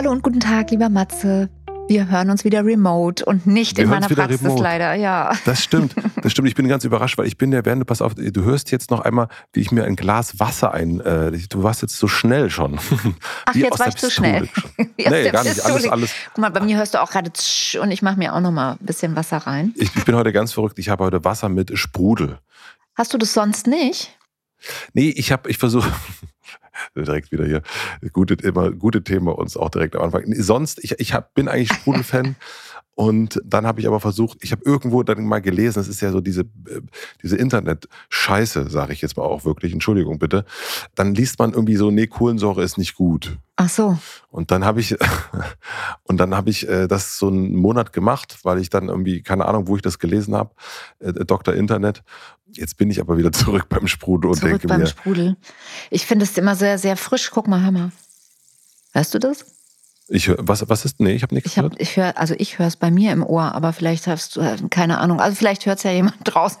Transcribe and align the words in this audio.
Hallo 0.00 0.12
und 0.12 0.22
guten 0.22 0.40
Tag, 0.40 0.70
lieber 0.70 0.88
Matze. 0.88 1.50
Wir 1.86 2.08
hören 2.08 2.30
uns 2.30 2.42
wieder 2.42 2.64
remote 2.64 3.22
und 3.22 3.46
nicht 3.46 3.76
Wir 3.76 3.84
in 3.84 3.90
meiner 3.90 4.08
Praxis 4.08 4.42
remote. 4.42 4.62
leider, 4.62 4.94
ja. 4.94 5.36
Das 5.44 5.62
stimmt, 5.62 5.94
das 6.22 6.32
stimmt. 6.32 6.48
Ich 6.48 6.54
bin 6.54 6.68
ganz 6.68 6.84
überrascht, 6.84 7.18
weil 7.18 7.26
ich 7.26 7.36
bin 7.36 7.52
während 7.52 7.82
du, 7.82 7.84
pass 7.84 8.00
auf, 8.00 8.14
du 8.14 8.42
hörst 8.42 8.70
jetzt 8.70 8.90
noch 8.90 9.00
einmal, 9.00 9.28
wie 9.52 9.60
ich 9.60 9.72
mir 9.72 9.84
ein 9.84 9.96
Glas 9.96 10.40
Wasser 10.40 10.72
ein, 10.72 11.00
äh, 11.00 11.32
du 11.50 11.62
warst 11.62 11.82
jetzt 11.82 11.98
so 11.98 12.08
schnell 12.08 12.48
schon. 12.48 12.78
Ach, 13.44 13.54
Wie 13.54 13.60
jetzt 13.60 13.78
war 13.78 13.88
der 13.88 13.88
ich 13.88 13.96
zu 13.96 14.10
schnell. 14.10 14.48
Nee, 14.78 14.88
der 14.96 15.32
gar 15.32 15.44
nicht. 15.44 15.62
Alles, 15.62 15.86
alles. 15.86 16.14
Guck 16.32 16.38
mal, 16.38 16.50
bei 16.50 16.60
mir 16.60 16.78
hörst 16.78 16.94
du 16.94 17.02
auch 17.02 17.10
gerade 17.10 17.30
und 17.82 17.90
ich 17.90 18.00
mache 18.00 18.16
mir 18.18 18.34
auch 18.34 18.40
noch 18.40 18.52
mal 18.52 18.78
ein 18.80 18.86
bisschen 18.86 19.16
Wasser 19.16 19.36
rein. 19.36 19.74
Ich, 19.76 19.94
ich 19.94 20.04
bin 20.06 20.14
heute 20.14 20.32
ganz 20.32 20.54
verrückt. 20.54 20.78
Ich 20.78 20.88
habe 20.88 21.04
heute 21.04 21.24
Wasser 21.26 21.50
mit 21.50 21.78
Sprudel. 21.78 22.38
Hast 22.94 23.12
du 23.12 23.18
das 23.18 23.34
sonst 23.34 23.66
nicht? 23.66 24.16
Nee, 24.94 25.10
ich 25.10 25.30
habe, 25.30 25.50
ich 25.50 25.58
versuche 25.58 25.92
direkt 26.96 27.32
wieder 27.32 27.44
hier 27.44 27.62
gute, 28.12 28.34
immer 28.34 28.70
gute 28.70 29.02
Themen 29.02 29.26
bei 29.26 29.32
uns 29.32 29.56
auch 29.56 29.70
direkt 29.70 29.96
am 29.96 30.02
Anfang. 30.02 30.24
Sonst, 30.34 30.82
ich, 30.82 30.98
ich 30.98 31.14
hab, 31.14 31.34
bin 31.34 31.48
eigentlich 31.48 31.72
Sprudelfan. 31.72 32.36
Und 33.00 33.40
dann 33.46 33.66
habe 33.66 33.80
ich 33.80 33.86
aber 33.86 33.98
versucht, 33.98 34.40
ich 34.42 34.52
habe 34.52 34.60
irgendwo 34.66 35.02
dann 35.02 35.24
mal 35.24 35.40
gelesen, 35.40 35.76
das 35.76 35.88
ist 35.88 36.02
ja 36.02 36.12
so 36.12 36.20
diese, 36.20 36.42
äh, 36.42 36.82
diese 37.22 37.38
Internet-Scheiße, 37.38 38.68
sage 38.68 38.92
ich 38.92 39.00
jetzt 39.00 39.16
mal 39.16 39.22
auch 39.22 39.46
wirklich, 39.46 39.72
Entschuldigung 39.72 40.18
bitte. 40.18 40.44
Dann 40.96 41.14
liest 41.14 41.38
man 41.38 41.54
irgendwie 41.54 41.76
so, 41.76 41.90
nee, 41.90 42.06
Kohlensäure 42.06 42.62
ist 42.62 42.76
nicht 42.76 42.94
gut. 42.94 43.38
Ach 43.56 43.70
so. 43.70 43.98
Und 44.28 44.50
dann 44.50 44.66
habe 44.66 44.80
ich 44.80 44.98
und 46.02 46.18
dann 46.18 46.34
habe 46.34 46.50
ich 46.50 46.68
äh, 46.68 46.88
das 46.88 47.16
so 47.16 47.28
einen 47.28 47.56
Monat 47.56 47.94
gemacht, 47.94 48.40
weil 48.42 48.58
ich 48.58 48.68
dann 48.68 48.90
irgendwie 48.90 49.22
keine 49.22 49.46
Ahnung, 49.46 49.66
wo 49.66 49.76
ich 49.76 49.82
das 49.82 49.98
gelesen 49.98 50.34
habe, 50.34 50.50
äh, 50.98 51.14
Dr. 51.24 51.54
Internet. 51.54 52.02
Jetzt 52.52 52.76
bin 52.76 52.90
ich 52.90 53.00
aber 53.00 53.16
wieder 53.16 53.32
zurück 53.32 53.70
beim 53.70 53.86
Sprudel 53.86 54.28
und 54.28 54.36
Zurück 54.36 54.50
denke 54.50 54.68
beim 54.68 54.80
mir, 54.80 54.86
Sprudel. 54.86 55.38
Ich 55.88 56.04
finde 56.04 56.26
es 56.26 56.36
immer 56.36 56.54
sehr, 56.54 56.76
sehr 56.76 56.98
frisch. 56.98 57.30
Guck 57.30 57.48
mal, 57.48 57.72
mal. 57.72 57.92
Hörst 58.92 59.14
du 59.14 59.18
das? 59.18 59.46
Ich 60.12 60.28
hör, 60.28 60.36
was 60.40 60.68
was 60.68 60.84
ist? 60.84 61.00
Nee, 61.00 61.12
ich 61.12 61.22
habe 61.22 61.34
nichts 61.34 61.50
Ich 61.50 61.56
habe, 61.58 61.68
gehört. 61.70 61.80
ich 61.80 61.96
höre, 61.96 62.18
also 62.18 62.34
ich 62.36 62.58
höre 62.58 62.66
es 62.66 62.76
bei 62.76 62.90
mir 62.90 63.12
im 63.12 63.22
Ohr, 63.24 63.54
aber 63.54 63.72
vielleicht 63.72 64.06
hast 64.08 64.36
du 64.36 64.40
äh, 64.40 64.56
keine 64.68 64.98
Ahnung. 64.98 65.20
Also 65.20 65.36
vielleicht 65.36 65.66
hört 65.66 65.78
es 65.78 65.84
ja 65.84 65.92
jemand 65.92 66.16
draußen. 66.24 66.60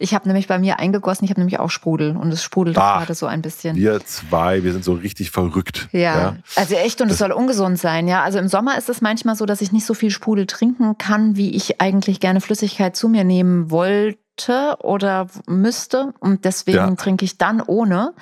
Ich 0.00 0.14
habe 0.14 0.26
nämlich 0.26 0.48
bei 0.48 0.58
mir 0.58 0.78
eingegossen. 0.78 1.24
Ich 1.24 1.30
habe 1.30 1.40
nämlich 1.40 1.58
auch 1.60 1.70
Sprudel 1.70 2.16
und 2.16 2.32
es 2.32 2.42
sprudelt 2.42 2.78
Ah, 2.78 2.98
gerade 2.98 3.14
so 3.14 3.26
ein 3.26 3.42
bisschen. 3.42 3.76
Wir 3.76 4.04
zwei, 4.04 4.64
wir 4.64 4.72
sind 4.72 4.84
so 4.84 4.94
richtig 4.94 5.30
verrückt. 5.30 5.88
Ja, 5.92 6.36
also 6.56 6.74
echt 6.74 7.00
und 7.00 7.10
es 7.10 7.18
soll 7.18 7.32
ungesund 7.32 7.78
sein, 7.78 8.08
ja. 8.08 8.22
Also 8.22 8.38
im 8.38 8.48
Sommer 8.48 8.78
ist 8.78 8.88
es 8.88 9.00
manchmal 9.00 9.36
so, 9.36 9.44
dass 9.46 9.60
ich 9.60 9.70
nicht 9.70 9.84
so 9.86 9.94
viel 9.94 10.10
Sprudel 10.10 10.46
trinken 10.46 10.96
kann, 10.98 11.36
wie 11.36 11.54
ich 11.54 11.80
eigentlich 11.80 12.20
gerne 12.20 12.40
Flüssigkeit 12.40 12.96
zu 12.96 13.08
mir 13.08 13.24
nehmen 13.24 13.70
wollte 13.70 14.76
oder 14.80 15.26
müsste. 15.46 16.14
Und 16.20 16.44
deswegen 16.44 16.76
Ja. 16.78 16.94
trinke 16.94 17.24
ich 17.24 17.38
dann 17.38 17.60
ohne, 17.60 18.12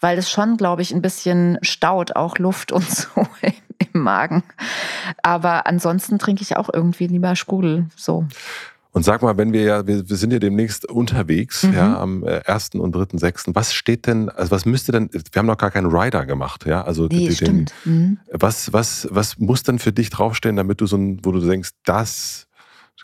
weil 0.00 0.18
es 0.18 0.30
schon, 0.30 0.56
glaube 0.58 0.82
ich, 0.82 0.92
ein 0.92 1.00
bisschen 1.02 1.58
staut, 1.62 2.14
auch 2.16 2.38
Luft 2.38 2.70
und 2.70 2.88
so 2.90 3.08
im, 3.40 3.54
im 3.94 4.00
Magen. 4.02 4.42
Aber 5.22 5.66
ansonsten 5.66 6.18
trinke 6.18 6.42
ich 6.42 6.56
auch 6.56 6.68
irgendwie 6.72 7.06
lieber 7.06 7.36
Sprudel. 7.36 7.86
So. 7.96 8.26
Und 8.92 9.04
sag 9.04 9.22
mal, 9.22 9.36
wenn 9.36 9.52
wir 9.52 9.62
ja, 9.64 9.86
wir, 9.86 10.08
wir 10.08 10.16
sind 10.16 10.32
ja 10.32 10.38
demnächst 10.38 10.88
unterwegs, 10.88 11.64
Mhm. 11.64 11.72
ja, 11.74 11.98
am 11.98 12.24
äh, 12.24 12.42
1. 12.46 12.70
und 12.76 12.94
3.6. 12.94 13.50
Was 13.52 13.72
steht 13.74 14.06
denn, 14.06 14.28
also 14.30 14.52
was 14.52 14.66
müsste 14.66 14.92
denn, 14.92 15.10
wir 15.12 15.20
haben 15.36 15.46
noch 15.46 15.58
gar 15.58 15.72
keinen 15.72 15.86
Rider 15.94 16.24
gemacht, 16.26 16.64
ja? 16.64 16.82
Also 16.84 17.06
Nee, 17.06 17.26
den- 17.26 17.34
stimmt. 17.34 17.74
Mhm. 17.84 18.18
Was, 18.30 18.72
was, 18.72 19.08
was 19.10 19.38
muss 19.38 19.64
denn 19.64 19.80
für 19.80 19.92
dich 19.92 20.10
draufstehen, 20.10 20.54
damit 20.56 20.80
du 20.80 20.86
so 20.86 20.96
ein, 20.96 21.18
wo 21.24 21.32
du 21.32 21.40
denkst, 21.40 21.70
das 21.84 22.46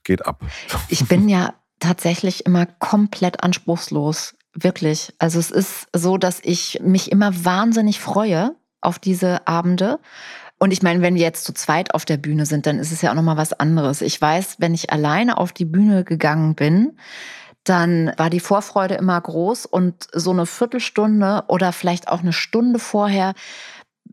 geht 0.04 0.24
ab? 0.26 0.42
Ich 0.88 1.04
bin 1.08 1.28
ja 1.28 1.54
tatsächlich 1.80 2.46
immer 2.46 2.66
komplett 2.66 3.42
anspruchslos. 3.42 4.34
Wirklich. 4.54 5.12
Also 5.18 5.38
es 5.40 5.50
ist 5.50 5.86
so, 5.94 6.18
dass 6.18 6.38
ich 6.42 6.80
mich 6.84 7.10
immer 7.10 7.44
wahnsinnig 7.44 7.98
freue 8.00 8.54
auf 8.80 8.98
diese 8.98 9.46
Abende. 9.48 9.98
Und 10.62 10.72
ich 10.72 10.82
meine, 10.82 11.00
wenn 11.00 11.14
wir 11.14 11.22
jetzt 11.22 11.44
zu 11.44 11.54
zweit 11.54 11.94
auf 11.94 12.04
der 12.04 12.18
Bühne 12.18 12.44
sind, 12.44 12.66
dann 12.66 12.78
ist 12.78 12.92
es 12.92 13.00
ja 13.00 13.10
auch 13.10 13.14
nochmal 13.14 13.38
was 13.38 13.54
anderes. 13.54 14.02
Ich 14.02 14.20
weiß, 14.20 14.56
wenn 14.58 14.74
ich 14.74 14.92
alleine 14.92 15.38
auf 15.38 15.54
die 15.54 15.64
Bühne 15.64 16.04
gegangen 16.04 16.54
bin, 16.54 16.98
dann 17.64 18.12
war 18.18 18.28
die 18.28 18.40
Vorfreude 18.40 18.94
immer 18.94 19.18
groß 19.18 19.64
und 19.64 20.06
so 20.12 20.32
eine 20.32 20.44
Viertelstunde 20.44 21.44
oder 21.48 21.72
vielleicht 21.72 22.08
auch 22.08 22.20
eine 22.20 22.34
Stunde 22.34 22.78
vorher 22.78 23.32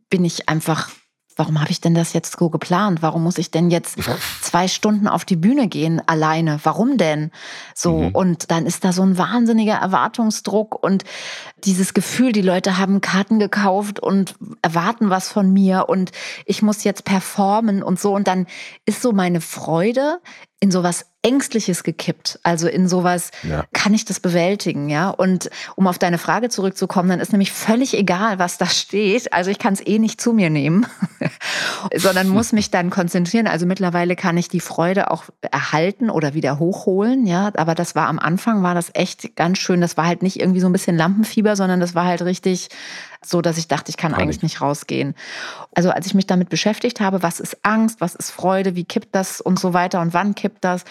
bin 0.10 0.24
ich 0.24 0.48
einfach, 0.48 0.90
warum 1.38 1.62
habe 1.62 1.72
ich 1.72 1.80
denn 1.80 1.96
das 1.96 2.14
jetzt 2.14 2.38
so 2.38 2.50
geplant? 2.50 3.02
Warum 3.02 3.24
muss 3.24 3.38
ich 3.38 3.52
denn 3.52 3.70
jetzt 3.72 3.98
zwei 4.42 4.68
Stunden 4.68 5.08
auf 5.08 5.24
die 5.24 5.36
Bühne 5.36 5.68
gehen 5.68 6.02
alleine? 6.08 6.60
Warum 6.64 6.98
denn? 6.98 7.32
So, 7.74 7.94
Mhm. 8.00 8.10
und 8.10 8.52
dann 8.52 8.66
ist 8.66 8.84
da 8.84 8.92
so 8.92 9.04
ein 9.04 9.18
wahnsinniger 9.18 9.76
Erwartungsdruck 9.76 10.84
und 10.84 11.04
dieses 11.64 11.94
Gefühl, 11.94 12.32
die 12.32 12.42
Leute 12.42 12.78
haben 12.78 13.02
Karten 13.02 13.40
gekauft 13.40 14.00
und 14.00 14.36
erwarten 14.62 15.10
was 15.10 15.32
von 15.32 15.54
mir 15.54 15.86
und 15.88 16.12
ich 16.46 16.62
muss 16.62 16.84
jetzt 16.84 17.06
performen 17.06 17.82
und 17.84 18.00
so. 18.00 18.14
Und 18.14 18.28
dann 18.28 18.48
ist 18.86 19.02
so 19.02 19.12
meine 19.14 19.40
Freude 19.42 20.20
in 20.60 20.72
sowas 20.72 21.06
Ängstliches 21.22 21.84
gekippt. 21.84 22.40
Also 22.42 22.68
in 22.68 22.88
sowas, 22.88 23.30
Ja. 23.44 23.66
kann 23.74 23.94
ich 23.94 24.06
das 24.06 24.20
bewältigen, 24.20 24.90
ja? 24.90 25.10
Und 25.10 25.50
um 25.76 25.86
auf 25.86 26.00
deine 26.00 26.18
Frage 26.18 26.50
zurückzukommen, 26.50 27.10
dann 27.10 27.20
ist 27.20 27.32
nämlich 27.32 27.52
völlig 27.52 27.96
egal, 27.96 28.40
was 28.40 28.58
da 28.58 28.66
steht. 28.66 29.34
Also 29.34 29.52
ich 29.52 29.60
kann 29.60 29.74
es 29.74 29.86
eh 29.86 30.00
nicht 30.00 30.20
zu 30.20 30.34
mir 30.34 30.50
nehmen, 30.50 30.88
sondern 31.96 32.30
muss 32.30 32.54
mich 32.54 32.72
dann 32.72 32.90
konzentrieren. 32.90 33.46
Also 33.48 33.66
mittlerweile 33.66 34.16
kann 34.16 34.38
ich 34.38 34.48
die 34.48 34.60
Freude 34.60 35.12
auch 35.12 35.26
erhalten 35.42 36.10
oder 36.10 36.34
wieder 36.34 36.60
hochholen, 36.60 37.28
ja? 37.28 37.52
Aber 37.56 37.76
das 37.76 37.94
war 37.96 38.08
am 38.08 38.18
Anfang, 38.20 38.64
war 38.64 38.74
das 38.74 38.90
echt 38.94 39.36
ganz 39.36 39.60
schön. 39.60 39.82
Das 39.82 39.98
war 39.98 40.06
halt 40.08 40.24
nicht 40.24 40.40
irgendwie 40.40 40.60
so 40.62 40.68
ein 40.68 40.74
bisschen 40.74 40.98
Lampenfieber, 40.98 41.56
sondern 41.56 41.80
das 41.80 41.94
war 41.94 42.06
halt 42.06 42.24
richtig 42.24 42.70
so, 43.30 43.42
dass 43.42 43.58
ich 43.58 43.68
dachte, 43.68 43.90
ich 43.90 43.98
kann 43.98 44.12
Panik. 44.12 44.24
eigentlich 44.24 44.44
nicht 44.44 44.62
rausgehen. 44.62 45.16
Also 45.76 45.90
als 45.92 46.06
ich 46.06 46.14
mich 46.14 46.28
damit 46.28 46.50
beschäftigt 46.50 47.00
habe, 47.00 47.24
was 47.24 47.40
ist 47.40 47.58
Angst, 47.64 48.02
was 48.02 48.16
ist 48.16 48.32
Freude, 48.32 48.76
wie 48.76 48.86
kippt 48.86 49.14
das 49.14 49.42
und 49.42 49.60
so 49.60 49.74
weiter 49.74 50.02
und 50.02 50.14
wann 50.14 50.36
kippt 50.36 50.64
das. 50.64 50.86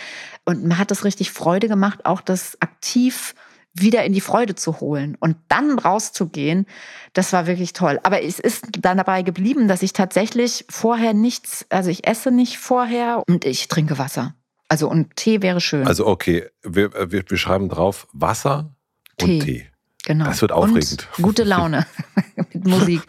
Und 0.44 0.64
mir 0.64 0.78
hat 0.78 0.90
das 0.90 1.04
richtig 1.04 1.30
Freude 1.30 1.68
gemacht, 1.68 2.06
auch 2.06 2.20
das 2.20 2.56
aktiv 2.60 3.34
wieder 3.78 4.04
in 4.04 4.12
die 4.12 4.20
Freude 4.20 4.54
zu 4.54 4.80
holen 4.80 5.16
und 5.20 5.36
dann 5.48 5.78
rauszugehen, 5.78 6.66
das 7.12 7.32
war 7.32 7.46
wirklich 7.46 7.72
toll. 7.72 8.00
Aber 8.02 8.22
es 8.22 8.38
ist 8.38 8.64
dann 8.80 8.96
dabei 8.96 9.22
geblieben, 9.22 9.68
dass 9.68 9.82
ich 9.82 9.92
tatsächlich 9.92 10.64
vorher 10.70 11.12
nichts, 11.12 11.66
also 11.68 11.90
ich 11.90 12.06
esse 12.06 12.30
nicht 12.30 12.58
vorher 12.58 13.22
und 13.28 13.44
ich 13.44 13.68
trinke 13.68 13.98
Wasser. 13.98 14.34
Also 14.68 14.88
und 14.88 15.14
Tee 15.16 15.42
wäre 15.42 15.60
schön. 15.60 15.86
Also 15.86 16.06
okay, 16.06 16.48
wir, 16.62 16.92
wir, 17.12 17.22
wir 17.28 17.36
schreiben 17.36 17.68
drauf 17.68 18.08
Wasser 18.12 18.74
Tee. 19.18 19.24
und 19.24 19.40
Tee. 19.44 19.66
Genau. 20.06 20.24
Das 20.26 20.40
wird 20.40 20.52
aufregend. 20.52 21.08
Und 21.18 21.22
gute 21.24 21.42
Laune 21.42 21.84
mit 22.52 22.64
Musik. 22.64 23.02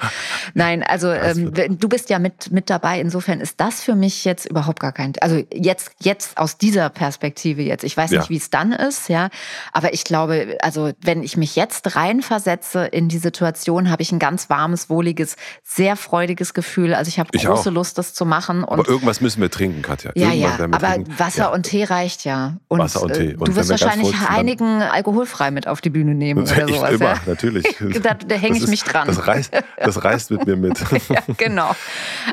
Nein, 0.55 0.81
also 0.81 1.11
ähm, 1.11 1.53
du 1.53 1.87
bist 1.87 2.09
ja 2.09 2.17
mit, 2.17 2.51
mit 2.51 2.71
dabei. 2.71 2.99
Insofern 2.99 3.39
ist 3.39 3.59
das 3.61 3.83
für 3.83 3.93
mich 3.93 4.25
jetzt 4.25 4.47
überhaupt 4.49 4.79
gar 4.79 4.91
kein. 4.91 5.13
Also 5.21 5.43
jetzt, 5.53 5.91
jetzt 6.01 6.37
aus 6.39 6.57
dieser 6.57 6.89
Perspektive 6.89 7.61
jetzt. 7.61 7.83
Ich 7.83 7.95
weiß 7.95 8.09
Ja. 8.09 8.19
nicht, 8.21 8.31
wie 8.31 8.37
es 8.37 8.49
dann 8.49 8.71
ist, 8.71 9.09
ja. 9.09 9.29
Aber 9.73 9.93
ich 9.93 10.05
glaube, 10.05 10.57
also 10.63 10.91
wenn 11.01 11.21
ich 11.21 11.37
mich 11.37 11.55
jetzt 11.55 11.95
reinversetze 11.95 12.85
in 12.85 13.09
die 13.09 13.19
Situation, 13.19 13.91
habe 13.91 14.01
ich 14.01 14.11
ein 14.11 14.17
ganz 14.17 14.49
warmes, 14.49 14.89
wohliges, 14.89 15.35
sehr 15.63 15.97
freudiges 15.97 16.55
Gefühl. 16.55 16.95
Also 16.95 17.09
ich 17.09 17.19
habe 17.19 17.29
Ich 17.33 17.45
große 17.45 17.69
auch. 17.69 17.73
Lust, 17.73 17.99
das 17.99 18.15
zu 18.15 18.25
machen. 18.25 18.63
Und 18.63 18.79
Aber 18.79 18.89
irgendwas 18.89 19.21
müssen 19.21 19.39
wir 19.39 19.51
trinken, 19.51 19.83
Katja. 19.83 20.11
ja, 20.15 20.31
Irgendwas 20.31 20.57
ja, 20.57 20.65
aber 20.65 20.79
trinken. 20.93 21.19
Wasser 21.19 21.37
Ja. 21.43 21.47
und 21.49 21.63
Tee 21.63 21.83
reicht 21.83 22.25
ja. 22.25 22.57
Und, 22.67 22.79
Wasser 22.79 23.03
und 23.03 23.13
Tee. 23.13 23.31
äh, 23.33 23.35
Und 23.35 23.49
du 23.49 23.55
wirst 23.55 23.69
wahrscheinlich 23.69 24.15
einigen 24.27 24.81
alkoholfrei 24.81 25.51
mit 25.51 25.67
auf 25.67 25.79
die 25.79 25.91
Bühne 25.91 26.15
nehmen 26.15 26.41
oder 26.47 26.67
ich 26.67 26.86
sowas. 26.91 26.99
immer, 26.99 27.13
ja. 27.13 27.21
natürlich. 27.25 27.65
Da, 28.01 28.13
da 28.13 28.35
hänge 28.35 28.57
ich 28.57 28.63
ist- 28.63 28.69
mich 28.69 28.83
dran. 28.83 29.07
Das 29.07 29.25
reißt, 29.27 29.51
das 29.77 30.03
reißt 30.03 30.31
mit 30.31 30.45
mir 30.45 30.55
mit. 30.55 30.79
ja, 31.09 31.21
genau. 31.37 31.75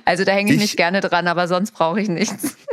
Also 0.05 0.25
da 0.25 0.33
hänge 0.33 0.51
ich, 0.51 0.57
Ich- 0.57 0.63
mich 0.63 0.77
gerne 0.77 1.01
dran, 1.01 1.27
aber 1.29 1.49
sonst 1.49 1.73
brauche 1.73 2.01
ich 2.01 2.09
nichts. 2.09 2.57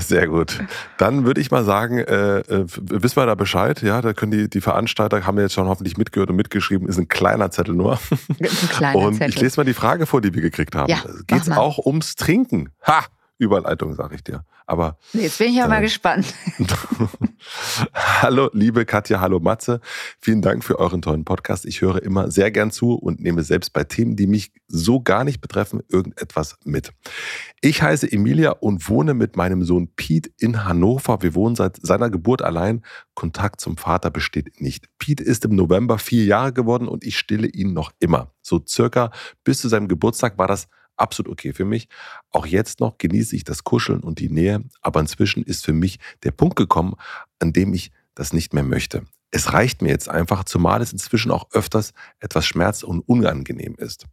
Sehr 0.00 0.26
gut. 0.26 0.58
Dann 0.98 1.24
würde 1.24 1.40
ich 1.40 1.50
mal 1.52 1.64
sagen, 1.64 1.98
äh, 1.98 2.38
äh, 2.40 2.64
wissen 2.66 3.16
wir 3.16 3.26
da 3.26 3.36
Bescheid? 3.36 3.80
Ja, 3.80 4.02
da 4.02 4.12
können 4.12 4.32
die, 4.32 4.50
die 4.50 4.60
Veranstalter, 4.60 5.24
haben 5.24 5.36
wir 5.36 5.44
jetzt 5.44 5.54
schon 5.54 5.68
hoffentlich 5.68 5.96
mitgehört 5.96 6.30
und 6.30 6.36
mitgeschrieben, 6.36 6.88
ist 6.88 6.98
ein 6.98 7.06
kleiner 7.08 7.50
Zettel 7.52 7.74
nur. 7.74 7.98
Ein 8.40 8.48
kleiner 8.70 8.98
und 8.98 9.14
Zettel. 9.14 9.28
ich 9.30 9.40
lese 9.40 9.58
mal 9.60 9.64
die 9.64 9.74
Frage 9.74 10.06
vor, 10.06 10.20
die 10.20 10.34
wir 10.34 10.42
gekriegt 10.42 10.74
haben. 10.74 10.90
Ja, 10.90 10.98
Geht 11.28 11.42
es 11.42 11.50
auch 11.50 11.78
ums 11.78 12.16
Trinken? 12.16 12.70
Ha! 12.86 13.04
Überleitung, 13.38 13.94
sage 13.94 14.16
ich 14.16 14.24
dir. 14.24 14.44
Aber 14.66 14.98
jetzt 15.12 15.38
bin 15.38 15.48
ich 15.48 15.56
ja 15.56 15.64
äh, 15.64 15.68
mal 15.68 15.80
gespannt. 15.80 16.34
hallo, 17.94 18.50
liebe 18.52 18.84
Katja, 18.84 19.20
hallo 19.20 19.40
Matze. 19.40 19.80
Vielen 20.20 20.42
Dank 20.42 20.64
für 20.64 20.78
euren 20.78 21.00
tollen 21.00 21.24
Podcast. 21.24 21.64
Ich 21.64 21.80
höre 21.80 22.02
immer 22.02 22.30
sehr 22.30 22.50
gern 22.50 22.70
zu 22.70 22.94
und 22.94 23.20
nehme 23.20 23.42
selbst 23.44 23.72
bei 23.72 23.84
Themen, 23.84 24.16
die 24.16 24.26
mich 24.26 24.52
so 24.66 25.00
gar 25.00 25.24
nicht 25.24 25.40
betreffen, 25.40 25.82
irgendetwas 25.88 26.58
mit. 26.64 26.92
Ich 27.60 27.80
heiße 27.80 28.10
Emilia 28.10 28.50
und 28.50 28.88
wohne 28.88 29.14
mit 29.14 29.36
meinem 29.36 29.62
Sohn 29.62 29.88
Pete 29.94 30.30
in 30.38 30.64
Hannover. 30.64 31.22
Wir 31.22 31.34
wohnen 31.34 31.54
seit 31.56 31.78
seiner 31.80 32.10
Geburt 32.10 32.42
allein. 32.42 32.82
Kontakt 33.14 33.60
zum 33.60 33.76
Vater 33.76 34.10
besteht 34.10 34.60
nicht. 34.60 34.86
Pete 34.98 35.22
ist 35.22 35.44
im 35.44 35.54
November 35.54 35.98
vier 35.98 36.24
Jahre 36.24 36.52
geworden 36.52 36.88
und 36.88 37.04
ich 37.04 37.16
stille 37.16 37.46
ihn 37.46 37.72
noch 37.72 37.92
immer. 38.00 38.32
So 38.42 38.60
circa 38.66 39.12
bis 39.44 39.60
zu 39.60 39.68
seinem 39.68 39.88
Geburtstag 39.88 40.38
war 40.38 40.48
das 40.48 40.68
absolut 40.98 41.32
okay 41.32 41.52
für 41.52 41.64
mich. 41.64 41.88
Auch 42.30 42.46
jetzt 42.46 42.80
noch 42.80 42.98
genieße 42.98 43.36
ich 43.36 43.44
das 43.44 43.64
Kuscheln 43.64 44.00
und 44.00 44.18
die 44.18 44.28
Nähe, 44.28 44.62
aber 44.80 45.00
inzwischen 45.00 45.42
ist 45.42 45.64
für 45.64 45.72
mich 45.72 45.98
der 46.22 46.32
Punkt 46.32 46.56
gekommen, 46.56 46.94
an 47.38 47.52
dem 47.52 47.74
ich 47.74 47.92
das 48.14 48.32
nicht 48.32 48.52
mehr 48.52 48.64
möchte. 48.64 49.04
Es 49.30 49.52
reicht 49.52 49.82
mir 49.82 49.90
jetzt 49.90 50.08
einfach, 50.08 50.44
zumal 50.44 50.80
es 50.80 50.92
inzwischen 50.92 51.30
auch 51.30 51.50
öfters 51.52 51.92
etwas 52.18 52.46
schmerz- 52.46 52.82
und 52.82 53.00
unangenehm 53.00 53.74
ist. 53.76 54.06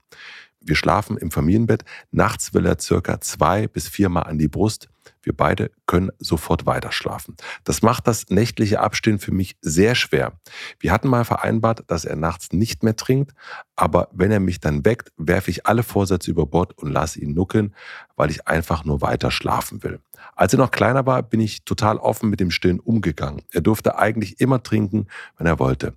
Wir 0.65 0.75
schlafen 0.75 1.17
im 1.17 1.29
Familienbett. 1.29 1.85
Nachts 2.11 2.53
will 2.55 2.65
er 2.65 2.79
circa 2.79 3.21
zwei 3.21 3.67
bis 3.67 3.87
viermal 3.87 4.23
an 4.23 4.39
die 4.39 4.47
Brust. 4.47 4.89
Wir 5.21 5.35
beide 5.35 5.71
können 5.85 6.11
sofort 6.17 6.65
weiter 6.65 6.91
schlafen. 6.91 7.35
Das 7.63 7.83
macht 7.83 8.07
das 8.07 8.29
nächtliche 8.29 8.79
Abstehen 8.79 9.19
für 9.19 9.31
mich 9.31 9.57
sehr 9.61 9.93
schwer. 9.93 10.33
Wir 10.79 10.91
hatten 10.91 11.07
mal 11.07 11.25
vereinbart, 11.25 11.83
dass 11.87 12.05
er 12.05 12.15
nachts 12.15 12.51
nicht 12.51 12.83
mehr 12.83 12.95
trinkt, 12.95 13.33
aber 13.75 14.09
wenn 14.11 14.31
er 14.31 14.39
mich 14.39 14.59
dann 14.59 14.85
weckt, 14.85 15.11
werfe 15.17 15.51
ich 15.51 15.67
alle 15.67 15.83
Vorsätze 15.83 16.31
über 16.31 16.47
Bord 16.47 16.77
und 16.77 16.91
lasse 16.91 17.19
ihn 17.19 17.33
nuckeln, 17.33 17.75
weil 18.15 18.31
ich 18.31 18.47
einfach 18.47 18.85
nur 18.85 19.01
weiter 19.01 19.29
schlafen 19.29 19.83
will. 19.83 19.99
Als 20.35 20.53
er 20.53 20.59
noch 20.59 20.71
kleiner 20.71 21.05
war, 21.05 21.21
bin 21.21 21.41
ich 21.41 21.63
total 21.63 21.97
offen 21.97 22.29
mit 22.29 22.39
dem 22.39 22.51
Stillen 22.51 22.79
umgegangen. 22.79 23.43
Er 23.51 23.61
durfte 23.61 23.97
eigentlich 23.97 24.39
immer 24.39 24.63
trinken, 24.63 25.07
wenn 25.37 25.47
er 25.47 25.59
wollte 25.59 25.93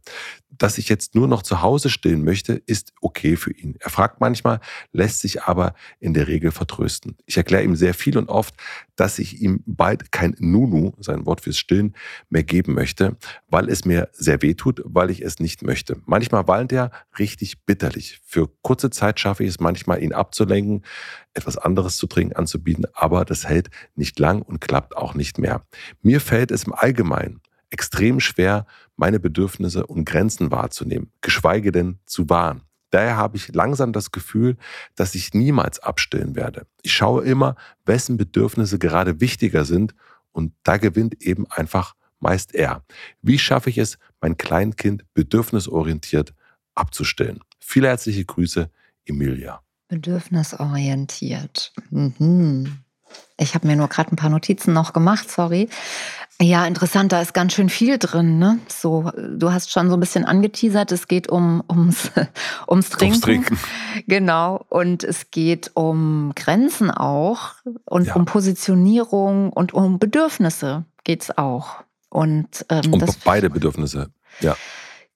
dass 0.59 0.79
ich 0.79 0.89
jetzt 0.89 1.15
nur 1.15 1.29
noch 1.29 1.43
zu 1.43 1.63
Hause 1.63 1.89
stillen 1.89 2.25
möchte, 2.25 2.55
ist 2.67 2.93
okay 3.01 3.37
für 3.37 3.53
ihn. 3.53 3.77
Er 3.81 3.91
fragt 3.91 4.21
manchmal, 4.21 4.61
lässt 4.93 5.21
sich 5.21 5.45
aber 5.45 5.75
in 6.01 6.15
der 6.15 6.29
Regel 6.29 6.51
vertrösten. 6.51 7.17
Ich 7.27 7.37
erkläre 7.37 7.63
ihm 7.63 7.77
sehr 7.77 7.95
viel 7.95 8.19
und 8.19 8.29
oft, 8.29 8.55
dass 8.97 9.19
ich 9.19 9.41
ihm 9.41 9.63
bald 9.67 10.11
kein 10.11 10.35
Nunu, 10.39 10.93
sein 10.99 11.25
Wort 11.25 11.43
fürs 11.43 11.59
Stillen, 11.59 11.95
mehr 12.29 12.43
geben 12.43 12.75
möchte, 12.75 13.17
weil 13.49 13.69
es 13.69 13.85
mir 13.85 14.09
sehr 14.13 14.43
weh 14.43 14.55
tut, 14.55 14.83
weil 14.85 15.11
ich 15.11 15.23
es 15.23 15.39
nicht 15.39 15.63
möchte. 15.63 16.01
Manchmal 16.05 16.49
weint 16.49 16.73
er 16.73 16.91
richtig 17.19 17.65
bitterlich. 17.65 18.21
Für 18.25 18.49
kurze 18.63 18.91
Zeit 18.91 19.21
schaffe 19.21 19.45
ich 19.45 19.51
es 19.51 19.61
manchmal, 19.61 20.03
ihn 20.03 20.13
abzulenken, 20.13 20.85
etwas 21.35 21.57
anderes 21.57 21.97
zu 21.97 22.07
trinken 22.09 22.35
anzubieten, 22.35 22.87
aber 22.95 23.25
das 23.25 23.49
hält 23.49 23.71
nicht 23.95 24.19
lang 24.19 24.43
und 24.43 24.61
klappt 24.61 24.97
auch 24.97 25.15
nicht 25.15 25.39
mehr. 25.39 25.65
Mir 26.03 26.21
fällt 26.21 26.51
es 26.51 26.65
im 26.65 26.73
Allgemeinen 26.73 27.41
extrem 27.71 28.21
schwer, 28.21 28.67
meine 28.97 29.21
Bedürfnisse 29.21 29.87
und 29.87 30.05
Grenzen 30.05 30.51
wahrzunehmen, 30.51 31.13
geschweige 31.21 31.73
denn 31.73 31.99
zu 32.07 32.29
wahren. 32.29 32.63
Daher 32.91 33.17
habe 33.17 33.37
ich 33.37 33.55
langsam 33.55 33.93
das 33.93 34.13
Gefühl, 34.13 34.57
dass 34.95 35.15
ich 35.15 35.35
niemals 35.35 35.79
abstillen 35.79 36.35
werde. 36.35 36.67
Ich 36.83 36.93
schaue 36.93 37.25
immer, 37.25 37.55
wessen 37.85 38.17
Bedürfnisse 38.17 38.79
gerade 38.79 39.21
wichtiger 39.21 39.65
sind 39.65 39.95
und 40.33 40.55
da 40.63 40.79
gewinnt 40.79 41.23
eben 41.23 41.47
einfach 41.51 41.95
meist 42.21 42.55
er. 42.55 42.85
Wie 43.23 43.39
schaffe 43.39 43.71
ich 43.71 43.79
es, 43.79 43.99
mein 44.21 44.37
Kleinkind 44.37 45.05
bedürfnisorientiert 45.15 46.35
abzustillen? 46.75 47.41
Viele 47.61 47.89
herzliche 47.89 48.25
Grüße, 48.25 48.71
Emilia. 49.05 49.61
Bedürfnisorientiert. 49.89 51.73
Mhm. 51.91 52.79
Ich 53.39 53.55
habe 53.55 53.67
mir 53.67 53.77
nur 53.77 53.89
gerade 53.89 54.13
ein 54.13 54.17
paar 54.17 54.31
Notizen 54.31 54.73
noch 54.73 54.93
gemacht, 54.93 55.31
sorry. 55.31 55.69
Ja, 56.41 56.67
interessant, 56.67 57.11
da 57.11 57.21
ist 57.21 57.35
ganz 57.35 57.53
schön 57.53 57.69
viel 57.69 57.99
drin. 57.99 58.39
Ne? 58.39 58.61
So, 58.69 59.11
du 59.17 59.53
hast 59.53 59.73
schon 59.73 59.89
so 59.89 59.97
ein 59.97 60.01
bisschen 60.01 60.25
angeteasert, 60.25 60.93
es 60.93 61.09
geht 61.09 61.29
um, 61.29 61.65
ums, 61.71 62.11
ums 62.69 62.91
Trinken. 62.91 63.15
Ums 63.15 63.21
Trinken. 63.21 63.59
Genau. 64.07 64.65
Und 64.69 65.03
es 65.03 65.31
geht 65.33 65.73
um 65.75 66.33
Grenzen 66.37 66.93
auch 66.93 67.55
und 67.87 68.07
ja. 68.07 68.15
um 68.15 68.25
Positionierung 68.25 69.53
und 69.53 69.75
um 69.75 69.99
Bedürfnisse 69.99 70.85
geht 71.03 71.23
es 71.23 71.37
auch. 71.37 71.83
Und, 72.09 72.65
ähm, 72.69 72.95
um 72.95 73.05
beide 73.25 73.51
Bedürfnisse, 73.51 74.11
ja. 74.41 74.57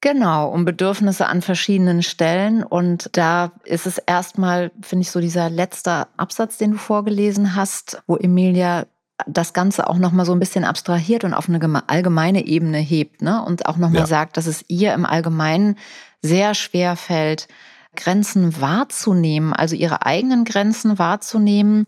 Genau, 0.02 0.48
um 0.48 0.64
Bedürfnisse 0.64 1.28
an 1.28 1.42
verschiedenen 1.42 2.02
Stellen. 2.02 2.64
Und 2.64 3.16
da 3.16 3.52
ist 3.64 3.86
es 3.86 3.98
erstmal, 3.98 4.72
finde 4.82 5.02
ich, 5.02 5.12
so 5.12 5.20
dieser 5.20 5.48
letzte 5.48 6.08
Absatz, 6.16 6.58
den 6.58 6.72
du 6.72 6.76
vorgelesen 6.76 7.54
hast, 7.54 8.02
wo 8.08 8.16
Emilia 8.16 8.86
das 9.26 9.52
Ganze 9.52 9.88
auch 9.88 9.98
nochmal 9.98 10.26
so 10.26 10.32
ein 10.32 10.38
bisschen 10.38 10.64
abstrahiert 10.64 11.24
und 11.24 11.34
auf 11.34 11.48
eine 11.48 11.88
allgemeine 11.88 12.46
Ebene 12.46 12.78
hebt, 12.78 13.22
ne? 13.22 13.44
Und 13.44 13.66
auch 13.66 13.76
nochmal 13.76 14.02
ja. 14.02 14.06
sagt, 14.06 14.36
dass 14.36 14.46
es 14.46 14.64
ihr 14.68 14.94
im 14.94 15.06
Allgemeinen 15.06 15.76
sehr 16.20 16.54
schwer 16.54 16.96
fällt, 16.96 17.48
Grenzen 17.96 18.60
wahrzunehmen, 18.60 19.52
also 19.52 19.74
ihre 19.74 20.06
eigenen 20.06 20.44
Grenzen 20.44 20.98
wahrzunehmen, 20.98 21.86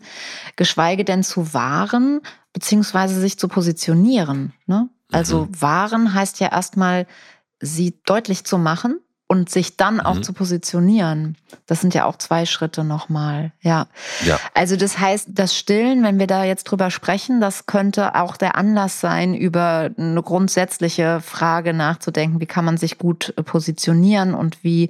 geschweige 0.55 1.03
denn 1.03 1.23
zu 1.23 1.53
wahren, 1.53 2.21
beziehungsweise 2.53 3.19
sich 3.19 3.39
zu 3.39 3.47
positionieren. 3.47 4.53
Ne? 4.67 4.89
Also 5.11 5.45
mhm. 5.45 5.61
wahren 5.61 6.13
heißt 6.13 6.39
ja 6.39 6.51
erstmal, 6.51 7.07
sie 7.59 7.99
deutlich 8.05 8.45
zu 8.45 8.57
machen 8.57 8.99
und 9.27 9.49
sich 9.49 9.75
dann 9.75 9.99
auch 9.99 10.15
mhm. 10.15 10.23
zu 10.23 10.33
positionieren. 10.33 11.35
Das 11.65 11.81
sind 11.81 11.95
ja 11.95 12.05
auch 12.05 12.17
zwei 12.17 12.45
Schritte 12.45 12.83
nochmal. 12.83 13.51
Ja. 13.61 13.87
ja. 14.23 14.39
Also 14.53 14.75
das 14.75 14.99
heißt, 14.99 15.29
das 15.31 15.55
Stillen, 15.55 16.03
wenn 16.03 16.19
wir 16.19 16.27
da 16.27 16.43
jetzt 16.43 16.65
drüber 16.65 16.91
sprechen, 16.91 17.41
das 17.41 17.65
könnte 17.65 18.15
auch 18.15 18.37
der 18.37 18.55
Anlass 18.55 18.99
sein, 18.99 19.33
über 19.33 19.89
eine 19.97 20.21
grundsätzliche 20.21 21.21
Frage 21.21 21.73
nachzudenken. 21.73 22.39
Wie 22.39 22.45
kann 22.45 22.65
man 22.65 22.77
sich 22.77 22.99
gut 22.99 23.33
positionieren 23.45 24.35
und 24.35 24.63
wie 24.63 24.89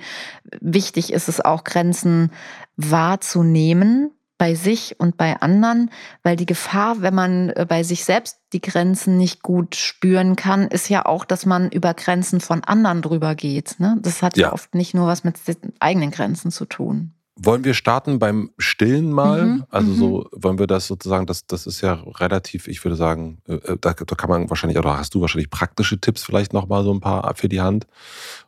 wichtig 0.59 1.13
ist 1.13 1.29
es 1.29 1.39
auch, 1.39 1.63
Grenzen 1.63 2.31
wahrzunehmen 2.75 4.11
bei 4.37 4.55
sich 4.55 4.99
und 4.99 5.17
bei 5.17 5.39
anderen, 5.41 5.89
weil 6.23 6.35
die 6.35 6.45
Gefahr, 6.45 7.01
wenn 7.01 7.15
man 7.15 7.49
äh, 7.51 7.65
bei 7.67 7.83
sich 7.83 8.03
selbst 8.03 8.37
die 8.53 8.61
Grenzen 8.61 9.17
nicht 9.17 9.41
gut 9.41 9.75
spüren 9.75 10.35
kann, 10.35 10.67
ist 10.67 10.89
ja 10.89 11.05
auch, 11.05 11.25
dass 11.25 11.45
man 11.45 11.69
über 11.71 11.93
Grenzen 11.93 12.41
von 12.41 12.63
anderen 12.63 13.01
drüber 13.01 13.35
geht. 13.35 13.79
Ne? 13.79 13.97
Das 14.01 14.21
hat 14.21 14.37
ja. 14.37 14.47
ja 14.47 14.53
oft 14.53 14.75
nicht 14.75 14.93
nur 14.93 15.07
was 15.07 15.23
mit 15.23 15.37
eigenen 15.79 16.11
Grenzen 16.11 16.51
zu 16.51 16.65
tun. 16.65 17.13
Wollen 17.37 17.65
wir 17.65 17.73
starten 17.73 18.17
beim 18.17 18.51
Stillen 18.57 19.11
mal? 19.11 19.45
Mhm, 19.45 19.63
also 19.69 19.91
mhm. 19.91 19.95
so 19.97 20.29
wollen 20.31 20.57
wir 20.57 20.67
das 20.67 20.87
sozusagen, 20.87 21.25
das, 21.25 21.45
das 21.45 21.67
ist 21.67 21.81
ja 21.81 21.93
relativ, 21.93 22.69
ich 22.69 22.83
würde 22.85 22.95
sagen, 22.95 23.39
äh, 23.47 23.55
äh, 23.55 23.77
da, 23.79 23.93
da 23.93 24.15
kann 24.15 24.29
man 24.29 24.49
wahrscheinlich, 24.49 24.77
oder 24.77 24.97
hast 24.97 25.15
du 25.15 25.21
wahrscheinlich 25.21 25.49
praktische 25.49 25.99
Tipps 25.99 26.23
vielleicht 26.23 26.53
nochmal 26.53 26.83
so 26.83 26.93
ein 26.93 27.01
paar 27.01 27.35
für 27.35 27.49
die 27.49 27.59
Hand. 27.59 27.87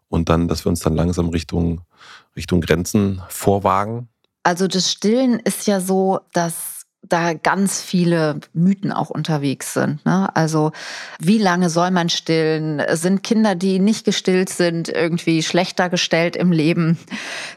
Und 0.08 0.30
dann, 0.30 0.48
dass 0.48 0.66
wir 0.66 0.70
uns 0.70 0.80
dann 0.80 0.96
langsam 0.96 1.28
Richtung, 1.30 1.82
Richtung 2.38 2.62
Grenzen 2.62 3.22
vorwagen. 3.28 4.08
Also 4.48 4.70
das 4.70 4.90
Stillen 4.90 5.42
ist 5.42 5.68
ja 5.68 5.82
so, 5.82 6.22
dass 6.32 6.78
da 7.04 7.34
ganz 7.34 7.82
viele 7.82 8.40
Mythen 8.54 8.92
auch 8.92 9.10
unterwegs 9.10 9.74
sind. 9.74 10.06
Ne? 10.06 10.30
Also 10.36 10.72
wie 11.20 11.38
lange 11.38 11.70
soll 11.70 11.92
man 11.92 12.10
stillen? 12.10 12.82
Sind 12.94 13.24
Kinder, 13.24 13.56
die 13.56 13.80
nicht 13.80 14.06
gestillt 14.06 14.50
sind, 14.50 14.90
irgendwie 14.90 15.44
schlechter 15.44 15.90
gestellt 15.90 16.36
im 16.36 16.52
Leben? 16.52 16.98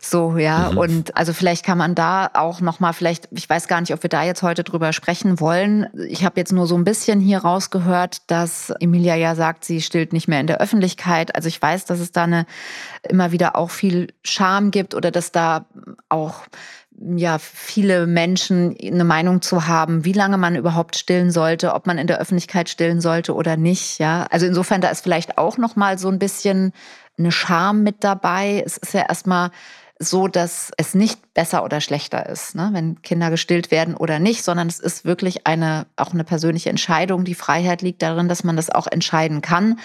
So 0.00 0.37
ja. 0.37 0.70
Mhm. 0.73 0.78
Und 0.78 1.16
also 1.16 1.32
vielleicht 1.32 1.64
kann 1.64 1.78
man 1.78 1.94
da 1.94 2.30
auch 2.35 2.61
noch 2.61 2.80
mal 2.80 2.92
vielleicht. 2.92 3.28
Ich 3.30 3.49
weiß 3.49 3.68
gar 3.68 3.80
nicht, 3.80 3.94
ob 3.94 4.02
wir 4.02 4.11
da 4.11 4.25
jetzt 4.25 4.42
heute 4.42 4.64
drüber 4.64 4.92
sprechen 4.92 5.40
wollen. 5.40 5.87
Ich 6.09 6.25
habe 6.25 6.40
jetzt 6.40 6.52
nur 6.52 6.66
so 6.66 6.76
ein 6.76 6.85
bisschen 6.85 7.20
hier 7.20 7.38
rausgehört, 7.38 8.23
dass 8.28 8.73
Emilia 8.80 9.14
ja 9.14 9.35
sagt, 9.35 9.64
sie 9.64 9.80
stillt 9.80 10.12
nicht 10.12 10.28
mehr 10.28 10.40
in 10.40 10.49
der 10.49 10.61
Öffentlichkeit. 10.61 11.35
Also 11.35 11.49
ich 11.49 11.61
weiß, 11.61 11.85
dass 11.85 12.00
es 12.00 12.12
da 12.12 12.25
eine 12.25 12.47
immer 13.09 13.32
wieder 13.32 13.56
auch 13.56 13.70
viel 13.70 14.09
Scham 14.23 14.70
gibt 14.70 14.94
oder 14.94 15.11
dass 15.11 15.32
da 15.32 15.66
auch 16.09 16.42
ja, 17.16 17.38
viele 17.38 18.07
Menschen 18.07 18.76
eine 18.80 19.04
Meinung 19.04 19.40
zu 19.40 19.66
haben, 19.66 20.04
wie 20.04 20.12
lange 20.12 20.37
man 20.37 20.54
überhaupt 20.54 20.97
stillen 20.97 21.30
sollte, 21.30 21.73
ob 21.75 21.87
man 21.87 21.99
in 21.99 22.07
der 22.07 22.21
Öffentlichkeit 22.21 22.69
stillen 22.69 23.00
sollte 23.00 23.35
oder 23.35 23.57
nicht, 23.57 23.99
ja. 23.99 24.26
Also 24.30 24.47
insofern, 24.47 24.80
da 24.80 24.88
ist 24.88 25.02
vielleicht 25.02 25.38
auch 25.38 25.57
noch 25.57 25.76
mal 25.76 25.99
so 25.99 26.09
ein 26.09 26.19
bisschen 26.19 26.73
eine 27.19 27.33
Scham 27.33 27.83
mit 27.83 28.04
dabei. 28.04 28.62
Es 28.64 28.76
ist 28.76 28.92
ja 28.92 29.07
erstmal 29.09 29.50
so, 30.02 30.28
dass 30.28 30.71
es 30.78 30.95
nicht 30.95 31.35
besser 31.35 31.62
oder 31.62 31.80
schlechter 31.83 32.26
ist, 32.26 32.54
ne, 32.54 32.71
wenn 32.73 33.02
Kinder 33.02 33.30
gestillt 33.30 33.71
werden 33.71 33.95
oder 33.95 34.19
nicht, 34.19 34.42
sondern 34.42 34.66
es 34.66 34.80
ist 34.80 35.04
wirklich 35.04 35.47
eine, 35.47 35.87
auch 35.97 36.14
eine 36.14 36.25
persönliche 36.25 36.71
Entscheidung. 36.71 37.25
Die 37.25 37.35
Freiheit 37.35 37.83
liegt 37.83 38.00
darin, 38.00 38.28
dass 38.28 38.42
man 38.42 38.57
das 38.57 38.71
auch 38.71 38.87
entscheiden 38.87 39.42
kann. 39.42 39.78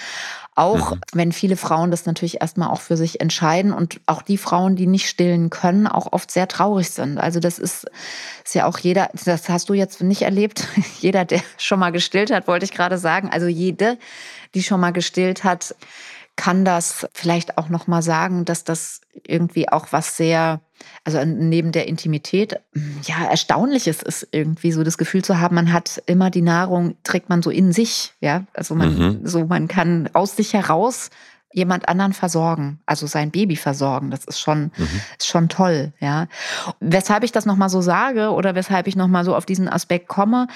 Auch 0.55 0.91
mhm. 0.91 1.01
wenn 1.11 1.31
viele 1.33 1.57
Frauen 1.57 1.91
das 1.91 2.05
natürlich 2.05 2.39
erstmal 2.39 2.69
auch 2.69 2.79
für 2.79 2.95
sich 2.95 3.19
entscheiden 3.19 3.73
und 3.73 3.99
auch 4.05 4.21
die 4.21 4.37
Frauen, 4.37 4.77
die 4.77 4.87
nicht 4.87 5.09
stillen 5.09 5.49
können, 5.49 5.85
auch 5.85 6.13
oft 6.13 6.31
sehr 6.31 6.47
traurig 6.47 6.89
sind. 6.91 7.17
Also 7.17 7.41
das 7.41 7.59
ist, 7.59 7.85
ist 8.43 8.55
ja 8.55 8.65
auch 8.65 8.77
jeder, 8.77 9.09
das 9.25 9.49
hast 9.49 9.67
du 9.67 9.73
jetzt 9.73 10.01
nicht 10.01 10.21
erlebt, 10.21 10.65
jeder, 10.99 11.25
der 11.25 11.41
schon 11.57 11.79
mal 11.79 11.91
gestillt 11.91 12.31
hat, 12.31 12.47
wollte 12.47 12.63
ich 12.63 12.71
gerade 12.71 12.97
sagen, 12.97 13.29
also 13.29 13.47
jede, 13.47 13.97
die 14.53 14.63
schon 14.63 14.79
mal 14.79 14.93
gestillt 14.93 15.43
hat, 15.43 15.75
kann 16.35 16.65
das 16.65 17.07
vielleicht 17.13 17.57
auch 17.57 17.69
noch 17.69 17.87
mal 17.87 18.01
sagen, 18.01 18.45
dass 18.45 18.63
das 18.63 19.01
irgendwie 19.23 19.69
auch 19.69 19.87
was 19.91 20.17
sehr 20.17 20.61
also 21.03 21.23
neben 21.23 21.71
der 21.71 21.87
Intimität, 21.87 22.59
ja, 23.03 23.25
erstaunliches 23.29 24.01
ist 24.01 24.27
irgendwie 24.31 24.71
so 24.71 24.83
das 24.83 24.97
Gefühl 24.97 25.23
zu 25.23 25.39
haben, 25.39 25.55
man 25.55 25.71
hat 25.71 26.01
immer 26.05 26.29
die 26.29 26.41
Nahrung, 26.41 26.97
trägt 27.03 27.29
man 27.29 27.41
so 27.41 27.49
in 27.49 27.71
sich, 27.71 28.13
ja. 28.19 28.45
Also 28.53 28.75
man, 28.75 28.97
mhm. 28.97 29.19
so, 29.23 29.45
man 29.45 29.67
kann 29.67 30.09
aus 30.13 30.35
sich 30.35 30.53
heraus 30.53 31.09
jemand 31.53 31.87
anderen 31.87 32.13
versorgen, 32.13 32.81
also 32.85 33.07
sein 33.07 33.31
Baby 33.31 33.55
versorgen. 33.55 34.11
Das 34.11 34.25
ist 34.25 34.39
schon, 34.39 34.71
mhm. 34.75 35.01
ist 35.17 35.27
schon 35.27 35.47
toll, 35.47 35.93
ja. 35.99 36.27
Weshalb 36.79 37.23
ich 37.23 37.31
das 37.31 37.45
nochmal 37.45 37.69
so 37.69 37.81
sage 37.81 38.31
oder 38.31 38.55
weshalb 38.55 38.87
ich 38.87 38.95
nochmal 38.95 39.23
so 39.23 39.35
auf 39.35 39.45
diesen 39.45 39.69
Aspekt 39.69 40.07
komme, 40.07 40.47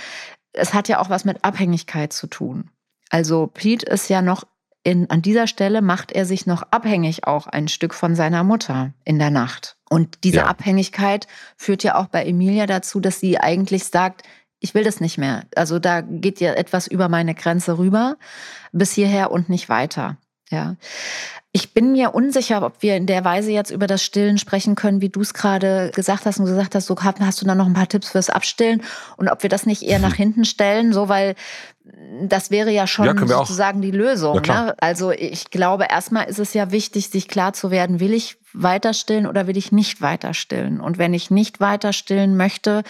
es 0.52 0.74
hat 0.74 0.90
ja 0.90 1.00
auch 1.00 1.10
was 1.10 1.26
mit 1.26 1.46
Abhängigkeit 1.46 2.12
zu 2.12 2.28
tun. 2.28 2.70
Also 3.10 3.48
Pete 3.48 3.86
ist 3.86 4.10
ja 4.10 4.22
noch 4.22 4.46
in, 4.84 5.10
an 5.10 5.22
dieser 5.22 5.48
Stelle 5.48 5.82
macht 5.82 6.12
er 6.12 6.26
sich 6.26 6.46
noch 6.46 6.64
abhängig 6.72 7.28
auch 7.28 7.48
ein 7.48 7.68
Stück 7.68 7.94
von 7.94 8.16
seiner 8.16 8.44
Mutter 8.44 8.94
in 9.04 9.20
der 9.20 9.30
Nacht. 9.30 9.76
Und 9.90 10.24
diese 10.24 10.38
ja. 10.38 10.46
Abhängigkeit 10.46 11.28
führt 11.58 11.84
ja 11.84 11.96
auch 11.96 12.08
bei 12.08 12.26
Emilia 12.26 12.66
dazu, 12.66 13.00
dass 13.00 13.20
sie 13.20 13.40
eigentlich 13.40 13.86
sagt, 13.86 14.24
ich 14.60 14.74
will 14.74 14.84
das 14.84 15.00
nicht 15.00 15.18
mehr. 15.18 15.44
Also 15.56 15.80
da 15.80 16.02
geht 16.02 16.40
ja 16.40 16.54
etwas 16.54 16.88
über 16.88 17.10
meine 17.10 17.34
Grenze 17.34 17.78
rüber, 17.78 18.18
bis 18.72 18.92
hierher 18.92 19.32
und 19.32 19.50
nicht 19.50 19.70
weiter. 19.70 20.18
Ja. 20.50 20.76
Ich 21.52 21.74
bin 21.74 21.94
mir 21.94 22.14
unsicher, 22.14 22.64
ob 22.64 22.82
wir 22.82 22.96
in 22.96 23.08
der 23.08 23.26
Weise 23.26 23.52
jetzt 23.52 23.72
über 23.72 23.88
das 23.88 24.04
Stillen 24.04 24.38
sprechen 24.38 24.76
können, 24.76 25.02
wie 25.02 25.10
du 25.10 25.22
es 25.22 25.34
gerade 25.34 25.92
gesagt 25.96 26.26
hast 26.26 26.40
und 26.40 26.46
gesagt 26.46 26.76
hast, 26.76 26.86
so 26.86 26.96
hast 27.02 27.42
du 27.42 27.46
da 27.46 27.56
noch 27.56 27.66
ein 27.66 27.74
paar 27.74 27.88
Tipps 27.88 28.10
fürs 28.10 28.30
Abstillen 28.30 28.84
und 29.18 29.30
ob 29.30 29.42
wir 29.42 29.50
das 29.50 29.66
nicht 29.66 29.82
eher 29.82 30.00
nach 30.00 30.14
hinten 30.14 30.46
stellen, 30.46 30.94
so 30.94 31.10
weil 31.10 31.36
das 32.24 32.52
wäre 32.52 32.72
ja 32.72 32.88
schon 32.88 33.06
ja, 33.06 33.28
sozusagen 33.28 33.82
die 33.82 33.92
Lösung. 33.92 34.42
Ne? 34.42 34.76
Also 34.80 35.12
ich 35.12 35.50
glaube, 35.52 35.88
erstmal 35.90 36.26
ist 36.26 36.40
es 36.40 36.54
ja 36.54 36.72
wichtig, 36.72 37.10
sich 37.10 37.28
klar 37.28 37.54
zu 37.54 37.72
werden, 37.72 38.00
will 38.00 38.14
ich 38.14 38.38
weiter 38.54 38.94
stillen 38.94 39.28
oder 39.28 39.48
will 39.48 39.58
ich 39.58 39.72
nicht 39.72 40.02
weiter 40.02 40.34
stillen? 40.34 40.82
Und 40.82 40.98
wenn 40.98 41.14
ich 41.14 41.32
nicht 41.32 41.60
weiter 41.60 41.94
stillen 41.94 42.38
möchte, 42.38 42.84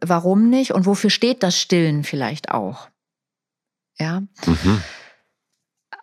warum 0.00 0.50
nicht? 0.50 0.72
Und 0.72 0.86
wofür 0.86 1.10
steht 1.10 1.42
das 1.42 1.58
Stillen 1.58 2.04
vielleicht 2.04 2.50
auch? 2.50 2.88
Ja. 3.98 4.22
Mhm. 4.46 4.82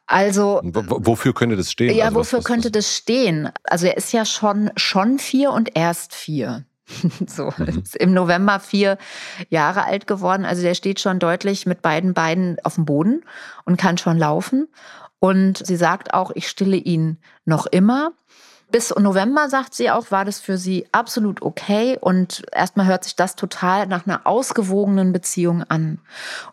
Also. 0.06 0.60
wofür 0.63 1.34
könnte 1.34 1.56
das 1.56 1.72
stehen? 1.72 1.96
Ja, 1.96 2.06
also, 2.06 2.18
wofür 2.18 2.39
was, 2.39 2.46
was, 2.46 2.48
könnte 2.48 2.72
das 2.72 2.96
stehen? 2.96 3.51
Also 3.63 3.88
er 3.88 3.98
ist 3.98 4.12
ja 4.12 4.25
schon, 4.25 4.72
schon 4.75 5.20
vier 5.20 5.51
und 5.51 5.75
erst 5.75 6.15
vier. 6.15 6.65
so, 7.27 7.51
mhm. 7.58 7.81
ist 7.84 7.96
im 7.96 8.13
November 8.13 8.60
vier 8.60 8.98
Jahre 9.50 9.86
alt 9.86 10.08
geworden. 10.08 10.46
Also 10.46 10.62
der 10.62 10.75
steht 10.75 11.00
schon 11.00 11.19
deutlich 11.19 11.65
mit 11.65 11.81
beiden 11.81 12.13
Beinen 12.13 12.58
auf 12.63 12.75
dem 12.75 12.86
Boden 12.86 13.24
und 13.65 13.77
kann 13.77 13.98
schon 13.98 14.17
laufen. 14.17 14.67
Und 15.19 15.65
sie 15.65 15.75
sagt 15.75 16.13
auch, 16.13 16.31
ich 16.34 16.48
stille 16.48 16.77
ihn 16.77 17.17
noch 17.46 17.65
immer. 17.65 18.12
Bis 18.72 18.93
November, 18.96 19.50
sagt 19.50 19.74
sie 19.74 19.89
auch, 19.89 20.12
war 20.12 20.25
das 20.25 20.39
für 20.39 20.60
sie 20.60 20.86
absolut 20.91 21.41
okay. 21.41 21.98
Und 22.00 22.43
erstmal 22.51 22.86
hört 22.86 23.03
sich 23.03 23.15
das 23.15 23.36
total 23.36 23.88
nach 23.88 24.05
einer 24.05 24.27
ausgewogenen 24.27 25.12
Beziehung 25.12 25.63
an. 25.63 26.00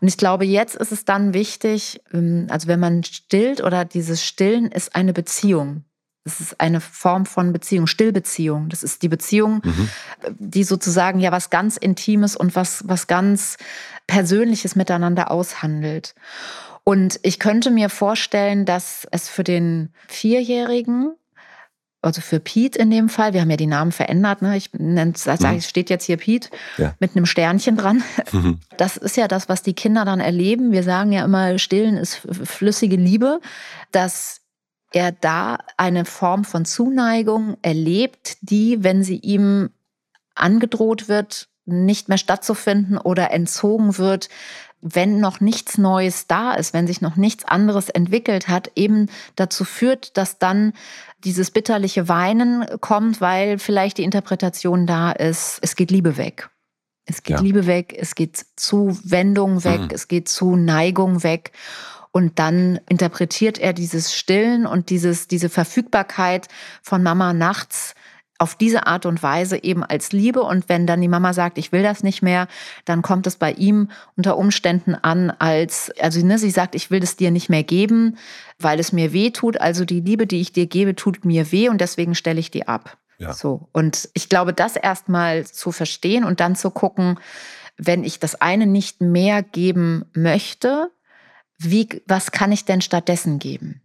Und 0.01 0.09
ich 0.09 0.17
glaube, 0.17 0.47
jetzt 0.47 0.77
ist 0.77 0.93
es 0.93 1.05
dann 1.05 1.35
wichtig, 1.35 2.01
ähm, 2.13 2.47
also 2.51 2.69
wenn 2.69 2.81
man 2.81 3.05
stillt 3.05 3.63
oder 3.63 3.85
dieses 3.85 4.25
Stillen 4.25 4.73
ist 4.73 4.97
eine 4.97 5.13
Beziehung. 5.13 5.85
Es 6.27 6.41
ist 6.41 6.61
eine 6.61 6.81
Form 6.81 7.25
von 7.25 7.53
Beziehung, 7.53 7.87
Stillbeziehung. 7.87 8.69
Das 8.69 8.83
ist 8.83 9.03
die 9.03 9.09
Beziehung, 9.09 9.63
mhm. 9.65 9.89
die 10.39 10.65
sozusagen 10.65 11.21
ja 11.21 11.33
was 11.33 11.51
ganz 11.51 11.77
Intimes 11.77 12.37
und 12.37 12.57
was, 12.57 12.87
was 12.87 13.07
ganz 13.07 13.57
Persönliches 14.07 14.77
miteinander 14.77 15.31
aushandelt. 15.31 16.15
Und 16.85 17.19
ich 17.23 17.39
könnte 17.39 17.71
mir 17.71 17.89
vorstellen, 17.89 18.65
dass 18.65 19.07
es 19.11 19.29
für 19.29 19.45
den 19.45 19.91
Vierjährigen 20.09 21.15
also 22.07 22.21
für 22.21 22.41
Pete 22.41 22.79
in 22.79 22.91
dem 22.91 23.09
Fall, 23.09 23.33
wir 23.33 23.41
haben 23.41 23.51
ja 23.51 23.57
die 23.57 23.67
Namen 23.67 23.91
verändert, 23.91 24.41
ne? 24.41 24.57
ich 24.57 24.73
nenne 24.73 25.13
sage, 25.17 25.47
mhm. 25.49 25.61
steht 25.61 25.91
jetzt 25.91 26.05
hier 26.05 26.17
Pete 26.17 26.51
ja. 26.79 26.95
mit 27.01 27.17
einem 27.17 27.27
Sternchen 27.27 27.77
dran. 27.77 28.03
Mhm. 28.33 28.61
Das 28.77 28.97
ist 28.97 29.17
ja 29.17 29.29
das, 29.29 29.49
was 29.49 29.63
die 29.63 29.75
Kinder 29.75 30.05
dann 30.05 30.21
erleben. 30.21 30.71
Wir 30.71 30.83
sagen 30.83 31.13
ja 31.13 31.25
immer, 31.25 31.59
stillen 31.59 31.97
ist 31.97 32.17
flüssige 32.45 32.97
Liebe, 32.97 33.41
dass 33.91 34.43
er 34.93 35.13
da 35.13 35.59
eine 35.77 36.05
Form 36.05 36.45
von 36.45 36.65
Zuneigung 36.65 37.57
erlebt, 37.63 38.39
die, 38.41 38.83
wenn 38.83 39.03
sie 39.03 39.17
ihm 39.19 39.71
angedroht 40.35 41.09
wird, 41.09 41.49
nicht 41.65 42.09
mehr 42.09 42.19
stattzufinden 42.19 42.97
oder 42.97 43.33
entzogen 43.33 43.99
wird, 43.99 44.29
wenn 44.81 45.21
noch 45.21 45.41
nichts 45.41 45.79
Neues 45.79 46.27
da 46.27 46.55
ist, 46.55 46.73
wenn 46.73 46.87
sich 46.87 47.01
noch 47.01 47.17
nichts 47.17 47.45
anderes 47.45 47.89
entwickelt 47.89 48.47
hat, 48.47 48.71
eben 48.77 49.09
dazu 49.35 49.65
führt, 49.65 50.17
dass 50.17 50.39
dann 50.39 50.75
dieses 51.25 51.51
bitterliche 51.51 52.09
Weinen 52.09 52.65
kommt, 52.81 53.21
weil 53.21 53.59
vielleicht 53.59 53.99
die 53.99 54.05
Interpretation 54.05 54.87
da 54.87 55.11
ist, 55.11 55.59
es 55.63 55.75
geht 55.75 55.91
Liebe 55.91 56.17
weg. 56.17 56.51
Es 57.05 57.23
geht 57.23 57.37
ja. 57.37 57.43
Liebe 57.43 57.67
weg, 57.67 57.97
es 57.99 58.15
geht 58.15 58.45
Zuwendung 58.57 59.65
weg, 59.65 59.81
mhm. 59.81 59.89
es 59.93 60.09
geht 60.09 60.29
zu 60.29 60.57
Neigung 60.57 61.23
weg. 61.23 61.53
Und 62.17 62.39
dann 62.39 62.81
interpretiert 62.89 63.59
er 63.59 63.75
dieses 63.75 64.15
Stillen 64.15 64.65
und 64.65 64.89
dieses, 64.89 65.29
diese 65.29 65.51
Verfügbarkeit 65.51 66.49
von 66.81 67.03
Mama 67.03 67.35
nachts 67.35 67.95
auf 68.39 68.55
diese 68.55 68.87
Art 68.87 69.05
und 69.05 69.23
Weise 69.23 69.63
eben 69.63 69.85
als 69.85 70.13
Liebe. 70.13 70.41
Und 70.41 70.71
wenn 70.71 70.87
dann 70.87 71.03
die 71.03 71.09
Mama 71.09 71.35
sagt, 71.35 71.59
ich 71.59 71.73
will 71.73 71.83
das 71.83 72.03
nicht 72.03 72.23
mehr, 72.23 72.49
dann 72.87 73.03
kommt 73.03 73.27
es 73.27 73.37
bei 73.37 73.53
ihm 73.53 73.91
unter 74.17 74.39
Umständen 74.39 74.95
an 74.95 75.29
als, 75.29 75.93
also 76.01 76.25
ne, 76.25 76.39
sie 76.39 76.51
sagt, 76.51 76.75
ich 76.75 76.91
will 76.91 77.03
es 77.03 77.17
dir 77.17 77.31
nicht 77.31 77.51
mehr 77.51 77.65
geben, 77.65 78.17
weil 78.59 78.81
es 78.81 78.95
mir 78.95 79.13
weh 79.13 79.29
tut. 79.31 79.61
Also 79.61 79.85
die 79.85 80.01
Liebe, 80.01 80.27
die 80.27 80.41
ich 80.41 80.55
dir 80.55 80.69
gebe, 80.69 80.97
tut 80.97 81.27
mir 81.27 81.53
weh 81.53 81.69
und 81.69 81.83
deswegen 81.83 82.15
stelle 82.15 82.41
ich 82.41 82.51
die 82.51 82.67
ab. 82.67 82.97
Ja. 83.19 83.35
So. 83.35 83.69
Und 83.75 84.09
ich 84.15 84.31
glaube, 84.31 84.55
das 84.55 84.77
erstmal 84.77 85.45
zu 85.45 85.71
verstehen 85.71 86.25
und 86.25 86.41
dann 86.41 86.57
zu 86.57 86.71
gucken, 86.71 87.19
wenn 87.77 88.05
ich 88.05 88.21
das 88.21 88.41
eine 88.41 88.65
nicht 88.67 89.03
mehr 89.03 89.43
geben 89.43 90.07
möchte, 90.15 90.91
wie, 91.59 92.03
was 92.07 92.31
kann 92.33 92.53
ich 92.53 92.65
denn 92.65 92.81
stattdessen 92.81 93.39
geben? 93.39 93.83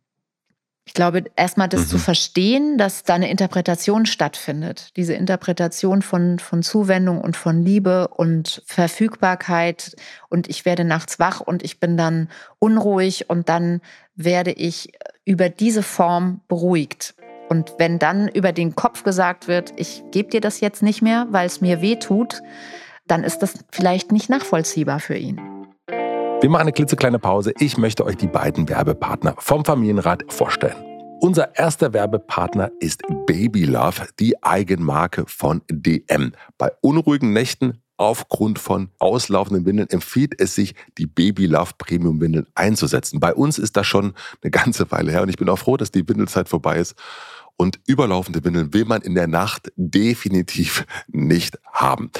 Ich 0.85 0.93
glaube, 0.93 1.23
erstmal 1.35 1.69
das 1.69 1.81
mhm. 1.81 1.87
zu 1.87 1.97
verstehen, 1.99 2.77
dass 2.77 3.03
da 3.03 3.13
eine 3.13 3.29
Interpretation 3.29 4.05
stattfindet. 4.05 4.97
Diese 4.97 5.13
Interpretation 5.13 6.01
von, 6.01 6.39
von 6.39 6.63
Zuwendung 6.63 7.21
und 7.21 7.37
von 7.37 7.63
Liebe 7.63 8.07
und 8.07 8.63
Verfügbarkeit. 8.65 9.95
Und 10.29 10.49
ich 10.49 10.65
werde 10.65 10.83
nachts 10.83 11.19
wach 11.19 11.39
und 11.39 11.63
ich 11.63 11.79
bin 11.79 11.97
dann 11.97 12.29
unruhig 12.59 13.29
und 13.29 13.47
dann 13.47 13.81
werde 14.15 14.51
ich 14.51 14.91
über 15.23 15.49
diese 15.49 15.83
Form 15.83 16.41
beruhigt. 16.47 17.13
Und 17.47 17.75
wenn 17.77 17.99
dann 17.99 18.27
über 18.27 18.51
den 18.51 18.75
Kopf 18.75 19.03
gesagt 19.03 19.47
wird, 19.47 19.73
ich 19.75 20.03
gebe 20.11 20.29
dir 20.29 20.41
das 20.41 20.61
jetzt 20.61 20.81
nicht 20.81 21.01
mehr, 21.01 21.27
weil 21.29 21.45
es 21.45 21.61
mir 21.61 21.81
weh 21.81 21.97
tut, 21.97 22.41
dann 23.07 23.23
ist 23.23 23.39
das 23.39 23.53
vielleicht 23.71 24.11
nicht 24.11 24.29
nachvollziehbar 24.29 24.99
für 24.99 25.15
ihn. 25.15 25.60
Wir 26.41 26.49
machen 26.49 26.61
eine 26.61 26.71
klitzekleine 26.71 27.19
Pause. 27.19 27.53
Ich 27.59 27.77
möchte 27.77 28.03
euch 28.03 28.17
die 28.17 28.25
beiden 28.25 28.67
Werbepartner 28.67 29.35
vom 29.37 29.63
Familienrat 29.63 30.23
vorstellen. 30.33 30.75
Unser 31.19 31.55
erster 31.55 31.93
Werbepartner 31.93 32.71
ist 32.79 33.03
Baby 33.27 33.65
Love, 33.65 34.07
die 34.19 34.41
Eigenmarke 34.41 35.25
von 35.27 35.61
DM. 35.69 36.31
Bei 36.57 36.71
unruhigen 36.81 37.31
Nächten 37.31 37.83
aufgrund 37.97 38.57
von 38.57 38.89
auslaufenden 38.97 39.67
Windeln 39.67 39.87
empfiehlt 39.91 40.33
es 40.41 40.55
sich, 40.55 40.73
die 40.97 41.05
Baby 41.05 41.45
Love 41.45 41.73
Premium 41.77 42.19
Windeln 42.19 42.47
einzusetzen. 42.55 43.19
Bei 43.19 43.35
uns 43.35 43.59
ist 43.59 43.77
das 43.77 43.85
schon 43.85 44.13
eine 44.41 44.49
ganze 44.49 44.89
Weile 44.89 45.11
her 45.11 45.21
und 45.21 45.29
ich 45.29 45.37
bin 45.37 45.47
auch 45.47 45.59
froh, 45.59 45.77
dass 45.77 45.91
die 45.91 46.09
Windelzeit 46.09 46.49
vorbei 46.49 46.79
ist 46.79 46.95
und 47.57 47.79
überlaufende 47.87 48.43
Windeln 48.43 48.73
will 48.73 48.85
man 48.85 49.01
in 49.01 49.15
der 49.15 49.27
Nacht 49.27 49.71
definitiv 49.75 50.85
nicht 51.07 51.57
haben. 51.71 52.11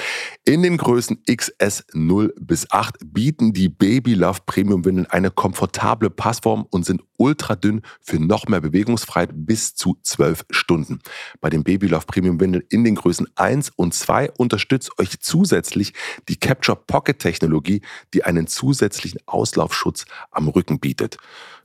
In 0.44 0.62
den 0.62 0.76
Größen 0.76 1.22
XS 1.24 1.84
0 1.92 2.34
bis 2.40 2.70
8 2.70 2.96
bieten 3.04 3.52
die 3.52 3.68
Baby 3.68 4.14
Love 4.14 4.40
Premium 4.46 4.84
Windeln 4.84 5.06
eine 5.06 5.30
komfortable 5.30 6.10
Passform 6.10 6.66
und 6.70 6.84
sind 6.84 7.02
ultra 7.18 7.54
dünn 7.54 7.82
für 8.00 8.18
noch 8.18 8.46
mehr 8.48 8.60
Bewegungsfreiheit 8.60 9.30
bis 9.32 9.74
zu 9.74 9.96
12 10.02 10.44
Stunden. 10.50 11.00
Bei 11.40 11.50
den 11.50 11.62
Baby 11.62 11.86
Love 11.86 12.06
Premium 12.06 12.40
Windeln 12.40 12.64
in 12.68 12.84
den 12.84 12.96
Größen 12.96 13.28
1 13.36 13.70
und 13.76 13.94
2 13.94 14.32
unterstützt 14.32 14.98
euch 14.98 15.20
zusätzlich 15.20 15.92
die 16.28 16.36
Capture 16.36 16.76
Pocket 16.76 17.18
Technologie, 17.18 17.82
die 18.14 18.24
einen 18.24 18.46
zusätzlichen 18.46 19.20
Auslaufschutz 19.26 20.04
am 20.30 20.48
Rücken 20.48 20.80
bietet. 20.80 21.18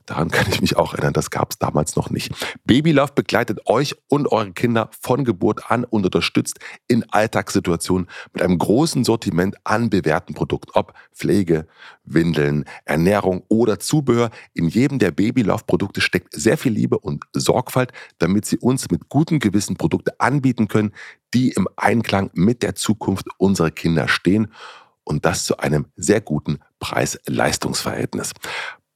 Daran 0.08 0.30
kann 0.30 0.50
ich 0.50 0.62
mich 0.62 0.76
auch 0.78 0.94
erinnern, 0.94 1.12
das 1.12 1.30
gab 1.30 1.50
es 1.50 1.58
damals 1.58 1.94
noch 1.94 2.08
nicht. 2.08 2.32
Baby 2.64 2.92
Love 2.92 3.12
begleitet 3.14 3.66
euch 3.66 3.94
und 4.08 4.32
eure 4.32 4.52
Kinder 4.52 4.88
von 4.98 5.22
Geburt 5.22 5.70
an 5.70 5.84
und 5.84 6.06
unterstützt 6.06 6.58
in 6.86 7.04
Alltagssituationen 7.12 8.08
mit 8.32 8.42
einem 8.42 8.56
großen 8.56 9.04
Sortiment 9.04 9.56
an 9.64 9.90
bewährten 9.90 10.34
Produkten, 10.34 10.70
ob 10.72 10.94
Pflege, 11.12 11.66
Windeln, 12.04 12.64
Ernährung 12.86 13.42
oder 13.48 13.80
Zubehör. 13.80 14.30
In 14.54 14.68
jedem 14.68 14.98
der 14.98 15.10
Baby 15.10 15.42
Love 15.42 15.64
Produkte 15.66 16.00
steckt 16.00 16.32
sehr 16.32 16.56
viel 16.56 16.72
Liebe 16.72 16.98
und 16.98 17.24
Sorgfalt, 17.34 17.92
damit 18.16 18.46
sie 18.46 18.56
uns 18.56 18.90
mit 18.90 19.10
gutem 19.10 19.40
Gewissen 19.40 19.76
Produkte 19.76 20.18
anbieten 20.18 20.68
können, 20.68 20.94
die 21.34 21.50
im 21.50 21.68
Einklang 21.76 22.30
mit 22.32 22.62
der 22.62 22.74
Zukunft 22.74 23.26
unserer 23.36 23.70
Kinder 23.70 24.08
stehen 24.08 24.48
und 25.04 25.24
das 25.24 25.44
zu 25.44 25.58
einem 25.58 25.86
sehr 25.96 26.20
guten 26.20 26.60
Preis-Leistungsverhältnis. 26.80 28.32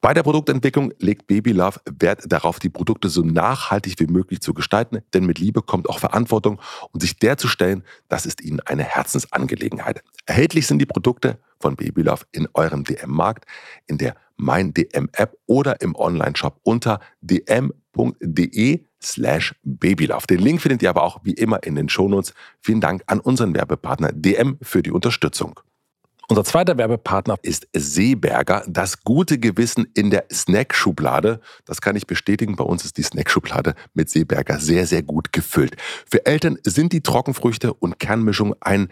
Bei 0.03 0.15
der 0.15 0.25
Produktentwicklung 0.25 0.93
legt 0.99 1.29
Baby 1.29 1.53
Love 1.53 1.79
Wert 1.89 2.25
darauf, 2.27 2.59
die 2.59 2.69
Produkte 2.69 3.09
so 3.09 3.23
nachhaltig 3.23 4.01
wie 4.01 4.09
möglich 4.09 4.41
zu 4.41 4.53
gestalten, 4.53 4.99
denn 5.15 5.25
mit 5.25 5.39
Liebe 5.39 5.63
kommt 5.63 5.89
auch 5.89 6.01
Verantwortung 6.01 6.61
und 6.91 7.01
sich 7.01 7.17
der 7.19 7.39
zu 7.39 7.47
stellen, 7.47 7.85
das 8.09 8.27
ist 8.27 8.43
ihnen 8.43 8.59
eine 8.59 8.83
Herzensangelegenheit. 8.83 10.03
Erhältlich 10.27 10.67
sind 10.67 10.81
die 10.81 10.87
Produkte 10.87 11.39
von 11.61 11.77
Baby 11.77 12.03
Love 12.03 12.25
in 12.33 12.49
eurem 12.53 12.83
DM-Markt, 12.83 13.45
in 13.87 13.97
der 13.97 14.17
Mein 14.35 14.75
DM-App 14.75 15.39
oder 15.47 15.81
im 15.81 15.95
Online-Shop 15.95 16.59
unter 16.65 16.99
dm.de 17.21 18.85
slash 19.01 19.55
babylove. 19.63 20.27
Den 20.27 20.41
Link 20.41 20.63
findet 20.63 20.83
ihr 20.83 20.91
aber 20.91 21.05
auch 21.05 21.21
wie 21.23 21.35
immer 21.35 21.63
in 21.63 21.77
den 21.77 21.89
Shownotes. 21.89 22.35
Vielen 22.61 22.81
Dank 22.81 23.05
an 23.07 23.21
unseren 23.21 23.55
Werbepartner 23.55 24.11
DM 24.13 24.59
für 24.63 24.83
die 24.83 24.91
Unterstützung. 24.91 25.61
Unser 26.29 26.45
zweiter 26.45 26.79
Werbepartner 26.79 27.37
ist 27.43 27.67
Seeberger, 27.75 28.65
das 28.69 29.03
gute 29.03 29.39
Gewissen 29.39 29.87
in 29.95 30.11
der 30.11 30.27
Snackschublade. 30.33 31.41
Das 31.65 31.81
kann 31.81 31.97
ich 31.97 32.07
bestätigen. 32.07 32.57
Bei 32.57 32.65
uns 32.65 32.85
ist 32.85 32.97
die 32.97 33.03
Snackschublade 33.03 33.75
mit 33.93 34.09
Seeberger 34.09 34.59
sehr, 34.59 34.87
sehr 34.87 35.03
gut 35.03 35.33
gefüllt. 35.33 35.77
Für 36.11 36.25
Eltern 36.25 36.59
sind 36.65 36.93
die 36.93 37.03
Trockenfrüchte 37.03 37.75
und 37.75 37.99
Kernmischung 37.99 38.55
ein 38.61 38.89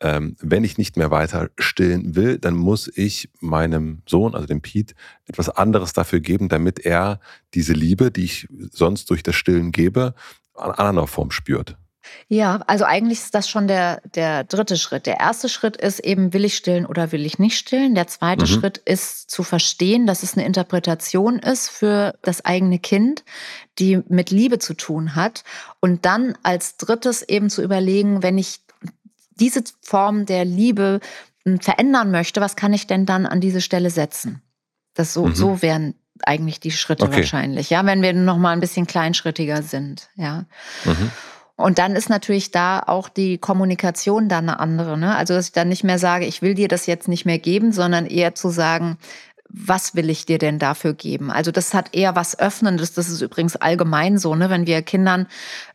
ähm, 0.00 0.36
wenn 0.40 0.64
ich 0.64 0.78
nicht 0.78 0.96
mehr 0.96 1.10
weiter 1.10 1.50
stillen 1.58 2.16
will, 2.16 2.38
dann 2.38 2.54
muss 2.54 2.90
ich 2.94 3.28
meinem 3.40 4.02
Sohn, 4.06 4.34
also 4.34 4.46
dem 4.46 4.62
Pete, 4.62 4.94
etwas 5.26 5.50
anderes 5.50 5.92
dafür 5.92 6.20
geben, 6.20 6.48
damit 6.48 6.78
er 6.80 7.20
diese 7.52 7.74
Liebe, 7.74 8.10
die 8.10 8.24
ich 8.24 8.48
sonst 8.70 9.10
durch 9.10 9.22
das 9.22 9.34
Stillen 9.34 9.72
gebe, 9.72 10.14
anderer 10.60 11.06
Form 11.06 11.30
spürt. 11.30 11.76
Ja, 12.28 12.60
also 12.66 12.84
eigentlich 12.84 13.18
ist 13.18 13.34
das 13.34 13.48
schon 13.48 13.68
der, 13.68 14.00
der 14.14 14.44
dritte 14.44 14.76
Schritt. 14.76 15.06
Der 15.06 15.20
erste 15.20 15.48
Schritt 15.48 15.76
ist 15.76 16.00
eben, 16.00 16.32
will 16.32 16.44
ich 16.44 16.56
stillen 16.56 16.86
oder 16.86 17.12
will 17.12 17.26
ich 17.26 17.38
nicht 17.38 17.58
stillen? 17.58 17.94
Der 17.94 18.06
zweite 18.06 18.46
mhm. 18.46 18.48
Schritt 18.48 18.78
ist 18.78 19.30
zu 19.30 19.42
verstehen, 19.42 20.06
dass 20.06 20.22
es 20.22 20.34
eine 20.34 20.46
Interpretation 20.46 21.38
ist 21.38 21.68
für 21.68 22.14
das 22.22 22.44
eigene 22.44 22.78
Kind, 22.78 23.24
die 23.78 24.00
mit 24.08 24.30
Liebe 24.30 24.58
zu 24.58 24.74
tun 24.74 25.14
hat. 25.14 25.44
Und 25.80 26.04
dann 26.04 26.36
als 26.42 26.76
drittes 26.76 27.22
eben 27.22 27.50
zu 27.50 27.62
überlegen, 27.62 28.22
wenn 28.22 28.38
ich 28.38 28.60
diese 29.30 29.62
Form 29.82 30.26
der 30.26 30.44
Liebe 30.44 31.00
hm, 31.44 31.60
verändern 31.60 32.10
möchte, 32.10 32.40
was 32.40 32.56
kann 32.56 32.72
ich 32.72 32.86
denn 32.86 33.06
dann 33.06 33.26
an 33.26 33.40
diese 33.40 33.60
Stelle 33.60 33.90
setzen? 33.90 34.42
Das 34.94 35.12
so, 35.12 35.26
mhm. 35.26 35.34
so 35.34 35.62
wären 35.62 35.94
eigentlich 36.26 36.60
die 36.60 36.70
Schritte 36.70 37.04
okay. 37.04 37.16
wahrscheinlich, 37.16 37.70
ja, 37.70 37.84
wenn 37.86 38.02
wir 38.02 38.12
noch 38.12 38.38
mal 38.38 38.52
ein 38.52 38.60
bisschen 38.60 38.86
kleinschrittiger 38.86 39.62
sind, 39.62 40.08
ja. 40.16 40.44
Mhm. 40.84 41.10
Und 41.60 41.78
dann 41.78 41.94
ist 41.94 42.08
natürlich 42.08 42.50
da 42.50 42.82
auch 42.86 43.08
die 43.08 43.38
Kommunikation 43.38 44.28
dann 44.28 44.48
eine 44.48 44.60
andere. 44.60 44.96
Ne? 44.96 45.14
Also, 45.14 45.34
dass 45.34 45.46
ich 45.46 45.52
dann 45.52 45.68
nicht 45.68 45.84
mehr 45.84 45.98
sage, 45.98 46.24
ich 46.24 46.40
will 46.42 46.54
dir 46.54 46.68
das 46.68 46.86
jetzt 46.86 47.06
nicht 47.06 47.26
mehr 47.26 47.38
geben, 47.38 47.72
sondern 47.72 48.06
eher 48.06 48.34
zu 48.34 48.48
sagen, 48.48 48.96
was 49.52 49.94
will 49.94 50.10
ich 50.10 50.26
dir 50.26 50.38
denn 50.38 50.58
dafür 50.58 50.94
geben? 50.94 51.30
Also 51.30 51.50
das 51.50 51.74
hat 51.74 51.94
eher 51.94 52.14
was 52.14 52.38
Öffnendes. 52.38 52.92
Das 52.92 53.08
ist 53.08 53.20
übrigens 53.20 53.56
allgemein 53.56 54.18
so, 54.18 54.34
ne? 54.34 54.48
Wenn 54.48 54.66
wir 54.66 54.82
Kindern 54.82 55.26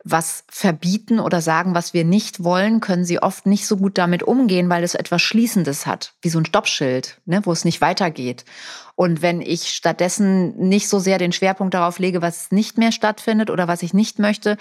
was 0.04 0.44
verbieten 0.48 1.20
oder 1.20 1.42
sagen, 1.42 1.76
was 1.76 1.94
wir 1.94 2.06
nicht 2.06 2.44
wollen, 2.44 2.80
können 2.80 3.06
sie 3.06 3.22
oft 3.22 3.46
nicht 3.46 3.68
so 3.68 3.78
gut 3.78 3.98
damit 3.98 4.24
umgehen, 4.24 4.70
weil 4.70 4.84
es 4.84 4.96
etwas 4.96 5.22
Schließendes 5.22 5.86
hat, 5.86 6.14
wie 6.22 6.30
so 6.30 6.40
ein 6.40 6.46
Stoppschild, 6.46 7.20
ne? 7.26 7.42
wo 7.44 7.52
es 7.52 7.66
nicht 7.66 7.82
weitergeht. 7.82 8.46
Und 8.96 9.22
wenn 9.22 9.42
ich 9.42 9.70
stattdessen 9.70 10.56
nicht 10.58 10.88
so 10.88 11.00
sehr 11.00 11.18
den 11.18 11.34
Schwerpunkt 11.34 11.74
darauf 11.74 12.00
lege, 12.00 12.22
was 12.22 12.52
nicht 12.52 12.78
mehr 12.78 12.94
stattfindet 12.94 13.50
oder 13.50 13.68
was 13.68 13.84
ich 13.84 13.94
nicht 13.94 14.20
möchte, 14.20 14.58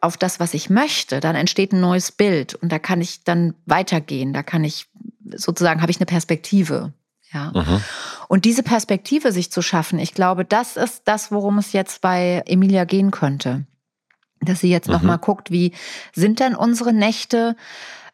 auf 0.00 0.16
das, 0.16 0.40
was 0.40 0.52
ich 0.52 0.68
möchte, 0.68 1.20
dann 1.20 1.36
entsteht 1.36 1.72
ein 1.72 1.80
neues 1.80 2.12
Bild 2.12 2.54
und 2.54 2.70
da 2.70 2.78
kann 2.78 3.00
ich 3.00 3.24
dann 3.24 3.54
weitergehen. 3.64 4.34
Da 4.34 4.42
kann 4.42 4.64
ich 4.64 4.88
sozusagen, 5.34 5.80
habe 5.80 5.90
ich 5.90 5.98
eine 5.98 6.06
Perspektive. 6.06 6.92
Ja. 7.32 7.52
Mhm. 7.54 7.82
Und 8.28 8.44
diese 8.44 8.62
Perspektive 8.62 9.32
sich 9.32 9.50
zu 9.50 9.62
schaffen, 9.62 9.98
ich 9.98 10.14
glaube, 10.14 10.44
das 10.44 10.76
ist 10.76 11.02
das, 11.04 11.30
worum 11.30 11.58
es 11.58 11.72
jetzt 11.72 12.00
bei 12.00 12.42
Emilia 12.46 12.84
gehen 12.84 13.10
könnte. 13.10 13.66
Dass 14.40 14.60
sie 14.60 14.70
jetzt 14.70 14.86
mhm. 14.86 14.94
nochmal 14.94 15.18
guckt, 15.18 15.50
wie 15.50 15.72
sind 16.14 16.40
denn 16.40 16.54
unsere 16.54 16.92
Nächte? 16.92 17.56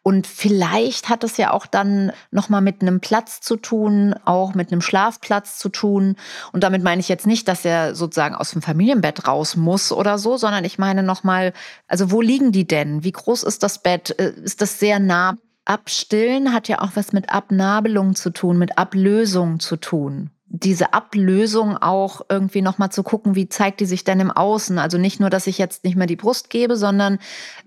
Und 0.07 0.27
vielleicht 0.27 1.09
hat 1.09 1.23
es 1.23 1.37
ja 1.37 1.49
auch 1.49 1.65
dann 1.65 2.11
nochmal 2.29 2.61
mit 2.61 2.81
einem 2.81 2.99
Platz 2.99 3.41
zu 3.41 3.55
tun, 3.55 4.13
auch 4.23 4.53
mit 4.53 4.71
einem 4.71 4.81
Schlafplatz 4.81 5.57
zu 5.57 5.69
tun. 5.69 6.15
Und 6.51 6.63
damit 6.63 6.83
meine 6.83 7.01
ich 7.01 7.09
jetzt 7.09 7.25
nicht, 7.25 7.47
dass 7.47 7.65
er 7.65 7.95
sozusagen 7.95 8.35
aus 8.35 8.51
dem 8.51 8.61
Familienbett 8.61 9.27
raus 9.27 9.55
muss 9.55 9.91
oder 9.91 10.19
so, 10.19 10.37
sondern 10.37 10.63
ich 10.63 10.77
meine 10.77 11.01
nochmal, 11.01 11.53
also 11.87 12.11
wo 12.11 12.21
liegen 12.21 12.51
die 12.51 12.67
denn? 12.67 13.03
Wie 13.03 13.13
groß 13.13 13.41
ist 13.41 13.63
das 13.63 13.81
Bett? 13.81 14.13
Äh, 14.19 14.33
ist 14.43 14.61
das 14.61 14.77
sehr 14.77 14.99
nah 14.99 15.37
Abstillen 15.65 16.53
hat 16.53 16.67
ja 16.67 16.81
auch 16.81 16.91
was 16.95 17.11
mit 17.11 17.31
Abnabelung 17.31 18.15
zu 18.15 18.29
tun, 18.29 18.57
mit 18.57 18.77
Ablösung 18.77 19.59
zu 19.59 19.77
tun. 19.77 20.29
Diese 20.47 20.93
Ablösung 20.93 21.75
auch 21.75 22.21
irgendwie 22.29 22.61
nochmal 22.61 22.91
zu 22.91 23.01
gucken, 23.01 23.35
wie 23.35 23.49
zeigt 23.49 23.79
die 23.79 23.87
sich 23.87 24.03
denn 24.03 24.19
im 24.19 24.31
Außen? 24.31 24.77
Also 24.77 24.99
nicht 24.99 25.19
nur, 25.19 25.31
dass 25.31 25.47
ich 25.47 25.57
jetzt 25.57 25.83
nicht 25.83 25.95
mehr 25.95 26.07
die 26.07 26.15
Brust 26.15 26.51
gebe, 26.51 26.77
sondern 26.77 27.17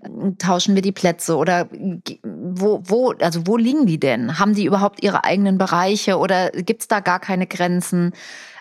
äh, 0.01 0.31
tauschen 0.37 0.75
wir 0.75 0.81
die 0.81 0.93
Plätze 0.93 1.35
oder 1.35 1.67
wo, 2.23 2.81
wo, 2.85 3.11
also 3.19 3.45
wo 3.45 3.57
liegen 3.57 3.85
die 3.85 3.99
denn? 3.99 4.39
Haben 4.39 4.55
die 4.55 4.65
überhaupt 4.65 5.03
ihre 5.03 5.25
eigenen 5.25 5.57
Bereiche 5.57 6.17
oder 6.17 6.51
gibt 6.51 6.81
es 6.81 6.87
da 6.87 7.01
gar 7.01 7.19
keine 7.19 7.47
Grenzen? 7.47 8.13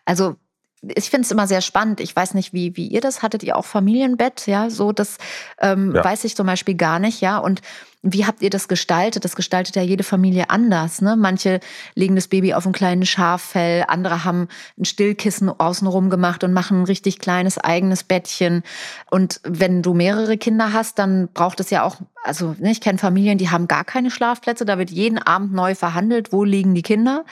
Also 0.05 0.35
ich 0.83 1.11
finde 1.11 1.25
es 1.25 1.31
immer 1.31 1.47
sehr 1.47 1.61
spannend. 1.61 2.01
Ich 2.01 2.15
weiß 2.15 2.35
nicht, 2.35 2.53
wie, 2.53 2.77
wie 2.77 2.87
ihr 2.87 3.01
das 3.01 3.23
hattet, 3.23 3.43
ihr 3.43 3.57
auch 3.57 3.65
Familienbett, 3.65 4.47
ja, 4.47 4.71
so 4.71 4.93
das 4.93 5.19
ähm, 5.61 5.95
ja. 5.95 6.05
weiß 6.05 6.25
ich 6.25 6.37
zum 6.37 6.47
Beispiel 6.47 6.75
gar 6.75 6.99
nicht, 6.99 7.21
ja. 7.21 7.39
Und 7.39 7.63
wie 8.03 8.25
habt 8.27 8.43
ihr 8.43 8.51
das 8.51 8.69
gestaltet? 8.69 9.25
Das 9.25 9.35
gestaltet 9.35 9.75
ja 9.75 9.83
jede 9.83 10.05
Familie 10.05 10.51
anders. 10.51 11.03
Ne? 11.03 11.17
Manche 11.17 11.59
legen 11.97 12.15
das 12.15 12.29
Baby 12.29 12.55
auf 12.55 12.65
ein 12.65 12.73
kleines 12.73 13.09
Schaffell, 13.09 13.85
andere 13.89 14.25
haben 14.25 14.47
ein 14.79 14.85
Stillkissen 14.85 15.49
außenrum 15.49 16.09
gemacht 16.09 16.45
und 16.45 16.53
machen 16.53 16.83
ein 16.83 16.85
richtig 16.85 17.19
kleines 17.19 17.59
eigenes 17.59 18.05
Bettchen. 18.05 18.63
Und 19.11 19.41
wenn 19.43 19.83
du 19.83 19.95
mehrere 19.95 20.39
Kinder 20.39 20.73
hast, 20.73 21.01
dann 21.01 21.29
braucht 21.35 21.59
es 21.59 21.71
ja 21.71 21.83
auch, 21.83 21.97
also 22.23 22.55
ne, 22.61 22.71
ich 22.71 22.81
kenne 22.81 22.99
Familien, 22.99 23.37
die 23.37 23.51
haben 23.51 23.67
gar 23.67 23.85
keine 23.85 24.13
Schlafplätze. 24.13 24.65
Da 24.65 24.79
wird 24.79 24.91
jeden 24.91 25.19
Abend 25.19 25.53
neu 25.53 25.75
verhandelt, 25.75 26.33
wo 26.33 26.45
liegen 26.45 26.75
die 26.77 26.83
Kinder 26.83 27.25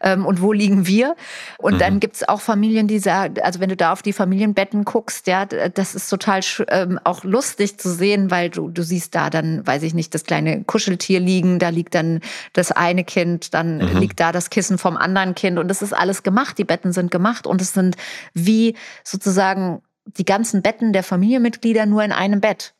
ähm, 0.00 0.26
und 0.26 0.40
wo 0.40 0.52
liegen 0.52 0.86
wir. 0.86 1.16
Und 1.58 1.74
mhm. 1.74 1.78
dann 1.78 2.00
gibt 2.00 2.16
es 2.16 2.28
auch 2.28 2.40
Familien, 2.40 2.86
die 2.86 3.00
sagen, 3.00 3.34
also 3.42 3.58
wenn 3.58 3.68
du 3.68 3.76
da 3.76 3.92
auf 3.92 4.02
die 4.02 4.12
Familienbetten 4.12 4.84
guckst, 4.84 5.26
ja, 5.26 5.44
das 5.44 5.96
ist 5.96 6.08
total 6.08 6.40
ähm, 6.68 7.00
auch 7.02 7.24
lustig 7.24 7.78
zu 7.78 7.90
sehen, 7.90 8.30
weil 8.30 8.50
du, 8.50 8.68
du 8.68 8.84
siehst 8.84 9.14
da 9.16 9.28
dann, 9.28 9.66
weiß 9.66 9.82
ich 9.82 9.92
nicht, 9.94 10.03
nicht, 10.04 10.14
das 10.14 10.24
kleine 10.24 10.64
Kuscheltier 10.64 11.20
liegen, 11.20 11.58
da 11.58 11.70
liegt 11.70 11.94
dann 11.94 12.20
das 12.52 12.72
eine 12.72 13.04
Kind, 13.04 13.54
dann 13.54 13.78
mhm. 13.78 13.98
liegt 13.98 14.20
da 14.20 14.32
das 14.32 14.50
Kissen 14.50 14.78
vom 14.78 14.96
anderen 14.96 15.34
Kind 15.34 15.58
und 15.58 15.70
es 15.70 15.82
ist 15.82 15.92
alles 15.92 16.22
gemacht, 16.22 16.58
die 16.58 16.64
Betten 16.64 16.92
sind 16.92 17.10
gemacht 17.10 17.46
und 17.46 17.60
es 17.62 17.72
sind 17.72 17.96
wie 18.34 18.76
sozusagen 19.02 19.82
die 20.04 20.24
ganzen 20.24 20.60
Betten 20.60 20.92
der 20.92 21.02
Familienmitglieder 21.02 21.86
nur 21.86 22.04
in 22.04 22.12
einem 22.12 22.40
Bett. 22.40 22.74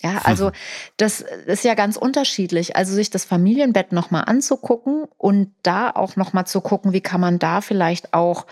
Ja, 0.00 0.18
also 0.24 0.52
das 0.96 1.20
ist 1.46 1.64
ja 1.64 1.74
ganz 1.74 1.96
unterschiedlich. 1.96 2.76
Also 2.76 2.94
sich 2.94 3.10
das 3.10 3.24
Familienbett 3.24 3.90
nochmal 3.90 4.24
anzugucken 4.26 5.06
und 5.16 5.52
da 5.62 5.90
auch 5.90 6.14
nochmal 6.14 6.46
zu 6.46 6.60
gucken, 6.60 6.92
wie 6.92 7.00
kann 7.00 7.20
man 7.20 7.40
da 7.40 7.60
vielleicht 7.60 8.14
auch 8.14 8.46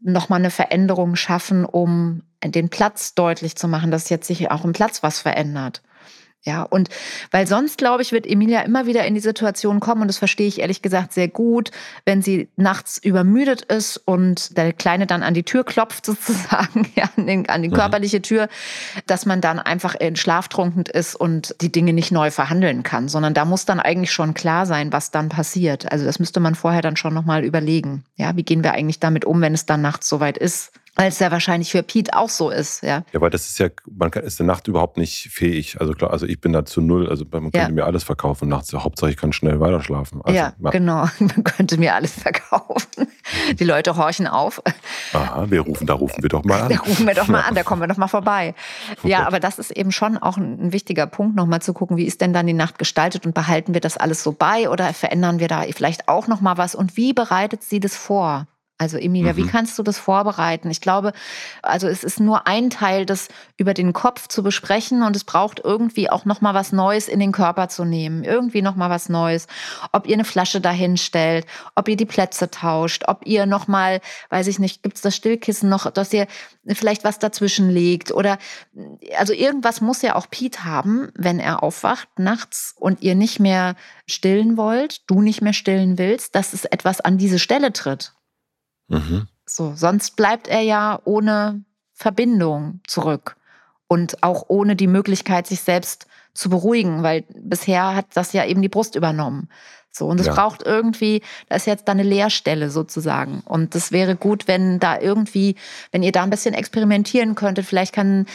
nochmal 0.00 0.38
eine 0.38 0.50
Veränderung 0.50 1.16
schaffen, 1.16 1.64
um 1.64 2.22
den 2.42 2.68
Platz 2.68 3.14
deutlich 3.14 3.56
zu 3.56 3.68
machen, 3.68 3.90
dass 3.90 4.08
jetzt 4.08 4.26
sich 4.26 4.50
auch 4.50 4.64
im 4.64 4.72
Platz 4.72 5.02
was 5.02 5.20
verändert. 5.20 5.82
Ja, 6.46 6.62
und 6.62 6.90
weil 7.32 7.48
sonst, 7.48 7.76
glaube 7.76 8.02
ich, 8.02 8.12
wird 8.12 8.24
Emilia 8.24 8.60
immer 8.60 8.86
wieder 8.86 9.04
in 9.04 9.14
die 9.14 9.20
Situation 9.20 9.80
kommen, 9.80 10.02
und 10.02 10.08
das 10.08 10.18
verstehe 10.18 10.46
ich 10.46 10.60
ehrlich 10.60 10.80
gesagt 10.80 11.12
sehr 11.12 11.26
gut, 11.26 11.72
wenn 12.04 12.22
sie 12.22 12.48
nachts 12.54 12.98
übermüdet 12.98 13.62
ist 13.62 13.96
und 14.04 14.56
der 14.56 14.72
Kleine 14.72 15.08
dann 15.08 15.24
an 15.24 15.34
die 15.34 15.42
Tür 15.42 15.64
klopft, 15.64 16.06
sozusagen, 16.06 16.88
ja, 16.94 17.10
an, 17.16 17.26
den, 17.26 17.48
an 17.48 17.62
die 17.62 17.68
mhm. 17.68 17.74
körperliche 17.74 18.22
Tür, 18.22 18.48
dass 19.06 19.26
man 19.26 19.40
dann 19.40 19.58
einfach 19.58 19.96
in 19.96 20.14
schlaftrunkend 20.14 20.88
ist 20.88 21.16
und 21.16 21.56
die 21.60 21.72
Dinge 21.72 21.92
nicht 21.92 22.12
neu 22.12 22.30
verhandeln 22.30 22.84
kann, 22.84 23.08
sondern 23.08 23.34
da 23.34 23.44
muss 23.44 23.64
dann 23.64 23.80
eigentlich 23.80 24.12
schon 24.12 24.32
klar 24.32 24.66
sein, 24.66 24.92
was 24.92 25.10
dann 25.10 25.28
passiert. 25.28 25.90
Also 25.90 26.04
das 26.04 26.20
müsste 26.20 26.38
man 26.38 26.54
vorher 26.54 26.80
dann 26.80 26.96
schon 26.96 27.12
nochmal 27.12 27.44
überlegen. 27.44 28.04
Ja, 28.14 28.36
wie 28.36 28.44
gehen 28.44 28.62
wir 28.62 28.72
eigentlich 28.72 29.00
damit 29.00 29.24
um, 29.24 29.40
wenn 29.40 29.54
es 29.54 29.66
dann 29.66 29.82
nachts 29.82 30.08
soweit 30.08 30.38
ist? 30.38 30.70
Weil 30.96 31.08
es 31.08 31.18
ja 31.18 31.30
wahrscheinlich 31.30 31.70
für 31.70 31.82
Pete 31.82 32.16
auch 32.16 32.30
so 32.30 32.48
ist, 32.48 32.82
ja. 32.82 33.02
Ja, 33.12 33.20
weil 33.20 33.28
das 33.28 33.46
ist 33.46 33.58
ja, 33.58 33.68
man 33.86 34.10
kann, 34.10 34.22
ist 34.24 34.38
der 34.38 34.46
Nacht 34.46 34.66
überhaupt 34.66 34.96
nicht 34.96 35.28
fähig. 35.30 35.78
Also 35.78 35.92
klar, 35.92 36.10
also 36.10 36.24
ich 36.24 36.40
bin 36.40 36.54
da 36.54 36.64
zu 36.64 36.80
null. 36.80 37.10
Also 37.10 37.26
man 37.30 37.42
könnte 37.42 37.58
ja. 37.58 37.68
mir 37.68 37.84
alles 37.84 38.02
verkaufen 38.02 38.48
nachts. 38.48 38.72
Hauptsache 38.72 39.10
ich 39.10 39.18
kann 39.18 39.34
schnell 39.34 39.60
weiterschlafen. 39.60 40.22
Also, 40.24 40.34
ja, 40.34 40.54
ja, 40.58 40.70
genau. 40.70 41.06
Man 41.18 41.44
könnte 41.44 41.76
mir 41.76 41.94
alles 41.94 42.12
verkaufen. 42.12 43.08
Die 43.58 43.64
Leute 43.64 43.96
horchen 43.96 44.26
auf. 44.26 44.62
Aha, 45.12 45.46
wir 45.50 45.60
rufen, 45.60 45.86
da 45.86 45.94
rufen 45.94 46.22
wir 46.22 46.30
doch 46.30 46.44
mal 46.44 46.62
an. 46.62 46.68
Da 46.70 46.78
rufen 46.78 47.06
wir 47.06 47.14
doch 47.14 47.28
mal 47.28 47.42
an, 47.42 47.54
da 47.54 47.62
kommen 47.64 47.82
wir 47.82 47.88
doch 47.88 47.98
mal 47.98 48.08
vorbei. 48.08 48.54
Ja, 49.02 49.26
aber 49.26 49.38
das 49.38 49.58
ist 49.58 49.72
eben 49.72 49.92
schon 49.92 50.16
auch 50.16 50.38
ein 50.38 50.72
wichtiger 50.72 51.06
Punkt, 51.06 51.36
nochmal 51.36 51.60
zu 51.60 51.74
gucken, 51.74 51.98
wie 51.98 52.06
ist 52.06 52.22
denn 52.22 52.32
dann 52.32 52.46
die 52.46 52.54
Nacht 52.54 52.78
gestaltet 52.78 53.26
und 53.26 53.34
behalten 53.34 53.74
wir 53.74 53.80
das 53.82 53.98
alles 53.98 54.22
so 54.22 54.32
bei 54.32 54.70
oder 54.70 54.94
verändern 54.94 55.40
wir 55.40 55.48
da 55.48 55.64
vielleicht 55.74 56.08
auch 56.08 56.26
nochmal 56.26 56.56
was 56.56 56.74
und 56.74 56.96
wie 56.96 57.12
bereitet 57.12 57.62
sie 57.62 57.80
das 57.80 57.96
vor? 57.96 58.46
Also 58.78 58.98
Emilia, 58.98 59.32
mhm. 59.32 59.36
wie 59.38 59.46
kannst 59.46 59.78
du 59.78 59.82
das 59.82 59.98
vorbereiten? 59.98 60.70
Ich 60.70 60.82
glaube, 60.82 61.12
also 61.62 61.88
es 61.88 62.04
ist 62.04 62.20
nur 62.20 62.46
ein 62.46 62.68
Teil, 62.68 63.06
das 63.06 63.28
über 63.56 63.72
den 63.72 63.94
Kopf 63.94 64.28
zu 64.28 64.42
besprechen 64.42 65.02
und 65.02 65.16
es 65.16 65.24
braucht 65.24 65.60
irgendwie 65.64 66.10
auch 66.10 66.26
noch 66.26 66.42
mal 66.42 66.52
was 66.52 66.72
Neues 66.72 67.08
in 67.08 67.18
den 67.18 67.32
Körper 67.32 67.70
zu 67.70 67.86
nehmen, 67.86 68.22
irgendwie 68.22 68.60
noch 68.60 68.76
mal 68.76 68.90
was 68.90 69.08
Neues. 69.08 69.46
Ob 69.92 70.06
ihr 70.06 70.12
eine 70.12 70.26
Flasche 70.26 70.60
dahin 70.60 70.98
stellt, 70.98 71.46
ob 71.74 71.88
ihr 71.88 71.96
die 71.96 72.04
Plätze 72.04 72.50
tauscht, 72.50 73.04
ob 73.06 73.24
ihr 73.24 73.46
noch 73.46 73.66
mal, 73.66 74.02
weiß 74.28 74.46
ich 74.46 74.58
nicht, 74.58 74.82
gibt's 74.82 75.00
das 75.00 75.16
Stillkissen 75.16 75.70
noch, 75.70 75.90
dass 75.90 76.12
ihr 76.12 76.26
vielleicht 76.66 77.02
was 77.02 77.18
dazwischen 77.18 77.70
legt 77.70 78.12
oder 78.12 78.36
also 79.16 79.32
irgendwas 79.32 79.80
muss 79.80 80.02
ja 80.02 80.16
auch 80.16 80.28
Pete 80.28 80.64
haben, 80.64 81.10
wenn 81.14 81.40
er 81.40 81.62
aufwacht 81.62 82.18
nachts 82.18 82.74
und 82.78 83.00
ihr 83.00 83.14
nicht 83.14 83.40
mehr 83.40 83.74
stillen 84.06 84.58
wollt, 84.58 85.08
du 85.08 85.22
nicht 85.22 85.40
mehr 85.40 85.54
stillen 85.54 85.96
willst, 85.96 86.34
dass 86.34 86.52
es 86.52 86.66
etwas 86.66 87.00
an 87.00 87.16
diese 87.16 87.38
Stelle 87.38 87.72
tritt. 87.72 88.12
Mhm. 88.88 89.28
So, 89.46 89.74
sonst 89.74 90.16
bleibt 90.16 90.48
er 90.48 90.60
ja 90.60 91.00
ohne 91.04 91.64
Verbindung 91.92 92.80
zurück 92.86 93.36
und 93.88 94.22
auch 94.22 94.44
ohne 94.48 94.76
die 94.76 94.86
Möglichkeit, 94.86 95.46
sich 95.46 95.60
selbst 95.60 96.06
zu 96.34 96.50
beruhigen, 96.50 97.02
weil 97.02 97.24
bisher 97.34 97.94
hat 97.94 98.06
das 98.14 98.32
ja 98.32 98.44
eben 98.44 98.62
die 98.62 98.68
Brust 98.68 98.94
übernommen. 98.94 99.48
So, 99.96 100.06
und 100.06 100.20
es 100.20 100.26
ja. 100.26 100.34
braucht 100.34 100.62
irgendwie, 100.62 101.22
da 101.48 101.56
ist 101.56 101.66
jetzt 101.66 101.88
da 101.88 101.92
eine 101.92 102.02
Leerstelle 102.02 102.70
sozusagen. 102.70 103.42
Und 103.44 103.74
das 103.74 103.92
wäre 103.92 104.14
gut, 104.14 104.46
wenn 104.46 104.78
da 104.78 105.00
irgendwie, 105.00 105.56
wenn 105.90 106.02
ihr 106.02 106.12
da 106.12 106.22
ein 106.22 106.30
bisschen 106.30 106.54
experimentieren 106.54 107.34
könntet, 107.34 107.64
vielleicht 107.64 107.94
kann, 107.94 108.26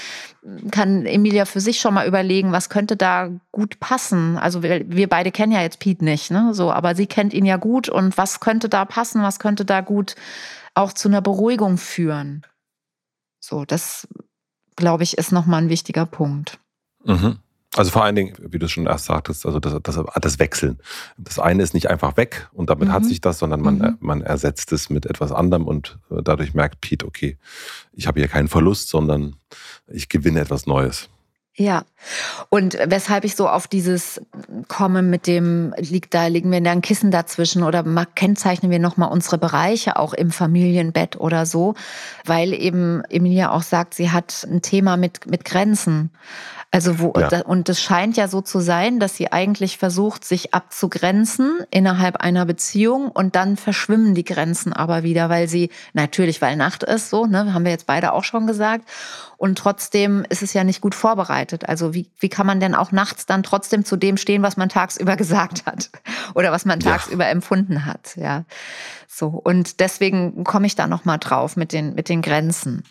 kann 0.72 1.06
Emilia 1.06 1.46
für 1.46 1.60
sich 1.60 1.80
schon 1.80 1.94
mal 1.94 2.08
überlegen, 2.08 2.52
was 2.52 2.70
könnte 2.70 2.98
da 2.98 3.30
gut 3.52 3.80
passen. 3.80 4.38
Also 4.38 4.64
wir, 4.64 4.90
wir 4.90 5.08
beide 5.08 5.32
kennen 5.32 5.52
ja 5.52 5.62
jetzt 5.62 5.80
Pete 5.80 6.04
nicht, 6.04 6.32
ne? 6.32 6.54
So, 6.54 6.72
aber 6.72 6.96
sie 6.96 7.06
kennt 7.06 7.34
ihn 7.34 7.46
ja 7.46 7.58
gut 7.58 7.90
und 7.90 8.18
was 8.18 8.40
könnte 8.40 8.68
da 8.68 8.86
passen, 8.86 9.22
was 9.22 9.40
könnte 9.40 9.64
da 9.64 9.82
gut 9.82 10.16
auch 10.74 10.94
zu 10.94 11.10
einer 11.10 11.22
Beruhigung 11.22 11.78
führen. 11.78 12.42
So, 13.40 13.66
das 13.66 14.08
glaube 14.76 15.04
ich, 15.04 15.18
ist 15.18 15.32
nochmal 15.32 15.62
ein 15.62 15.70
wichtiger 15.70 16.06
Punkt. 16.08 16.60
Mhm. 17.04 17.38
Also 17.76 17.92
vor 17.92 18.04
allen 18.04 18.16
Dingen, 18.16 18.34
wie 18.42 18.60
du 18.60 18.68
schon 18.68 18.86
erst 18.86 19.06
sagtest, 19.06 19.46
also 19.46 19.62
das, 19.62 19.78
das, 19.82 20.04
das 20.22 20.40
Wechseln. 20.40 20.80
Das 21.18 21.40
eine 21.40 21.64
ist 21.64 21.74
nicht 21.74 21.90
einfach 21.90 22.18
weg 22.18 22.50
und 22.52 22.70
damit 22.70 22.90
mhm. 22.90 22.94
hat 22.94 23.06
sich 23.06 23.22
das, 23.22 23.40
sondern 23.40 23.62
man, 23.62 23.78
mhm. 23.78 23.98
man 24.02 24.22
ersetzt 24.22 24.74
es 24.74 24.90
mit 24.90 25.06
etwas 25.06 25.32
anderem 25.32 25.66
und 25.66 25.98
äh, 26.10 26.22
dadurch 26.22 26.54
merkt 26.54 26.82
Pete, 26.82 27.06
okay, 27.06 27.38
ich 27.94 28.08
habe 28.08 28.20
hier 28.20 28.28
keinen 28.28 28.50
Verlust, 28.50 28.90
sondern 28.90 29.38
ich 29.88 30.10
gewinne 30.10 30.42
etwas 30.42 30.66
Neues. 30.66 31.10
Ja, 31.56 31.84
und 32.48 32.78
weshalb 32.86 33.26
ich 33.26 33.36
so 33.36 33.50
auf 33.50 33.68
dieses 33.68 34.22
komme 34.70 35.02
mit 35.02 35.28
dem, 35.28 35.74
liegt 35.78 36.14
da, 36.14 36.28
liegen 36.28 36.50
wir 36.50 36.62
da 36.62 36.72
ein 36.72 36.82
Kissen 36.82 37.12
dazwischen 37.12 37.64
oder 37.64 37.84
kennzeichnen 38.16 38.72
wir 38.72 38.80
nochmal 38.80 39.12
unsere 39.12 39.38
Bereiche 39.38 39.98
auch 39.98 40.14
im 40.14 40.32
Familienbett 40.32 41.20
oder 41.20 41.46
so, 41.46 41.76
weil 42.26 42.54
eben 42.54 43.04
Emilia 43.10 43.52
auch 43.52 43.64
sagt, 43.64 43.96
sie 43.96 44.12
hat 44.12 44.48
ein 44.50 44.62
Thema 44.62 44.96
mit, 44.96 45.30
mit 45.30 45.44
Grenzen. 45.44 46.12
Also 46.74 47.00
wo, 47.00 47.14
ja. 47.20 47.42
und 47.42 47.68
es 47.68 47.82
scheint 47.82 48.16
ja 48.16 48.30
so 48.30 48.40
zu 48.40 48.62
sein, 48.62 49.02
dass 49.02 49.18
sie 49.18 49.30
eigentlich 49.30 49.78
versucht, 49.78 50.24
sich 50.24 50.54
abzugrenzen 50.54 51.60
innerhalb 51.70 52.16
einer 52.16 52.46
Beziehung 52.46 53.10
und 53.10 53.36
dann 53.36 53.58
verschwimmen 53.58 54.16
die 54.16 54.24
Grenzen 54.24 54.72
aber 54.72 55.04
wieder, 55.04 55.30
weil 55.30 55.50
sie, 55.50 55.70
natürlich, 55.92 56.42
weil 56.42 56.56
Nacht 56.56 56.84
ist, 56.84 57.10
so, 57.10 57.26
ne, 57.26 57.54
haben 57.54 57.66
wir 57.66 57.72
jetzt 57.72 57.88
beide 57.88 58.14
auch 58.14 58.24
schon 58.24 58.48
gesagt. 58.48 58.86
Und 59.42 59.58
trotzdem 59.58 60.24
ist 60.30 60.44
es 60.44 60.54
ja 60.54 60.64
nicht 60.64 60.82
gut 60.82 60.94
vorbereitet. 60.94 61.68
Also 61.68 61.96
wie, 61.96 62.12
wie 62.20 62.30
kann 62.30 62.46
man 62.46 62.60
denn 62.60 62.76
auch 62.76 62.92
nachts 62.92 63.26
dann 63.26 63.42
trotzdem 63.42 63.84
zu 63.84 63.98
dem 63.98 64.18
stehen, 64.18 64.44
was 64.44 64.56
man 64.56 64.70
tagsüber 64.70 65.16
gesagt 65.18 65.66
hat 65.66 65.90
oder 66.36 66.52
was 66.52 66.64
man 66.64 66.80
tagsüber 66.80 67.24
ja. 67.24 67.32
empfunden 67.32 67.88
hat, 67.88 68.16
ja. 68.18 68.46
So. 69.08 69.30
Und 69.30 69.80
deswegen 69.80 70.44
komme 70.44 70.68
ich 70.68 70.76
da 70.76 70.86
nochmal 70.86 71.18
drauf 71.18 71.58
mit 71.58 71.74
den, 71.74 71.96
mit 71.96 72.08
den 72.08 72.22
Grenzen. 72.22 72.84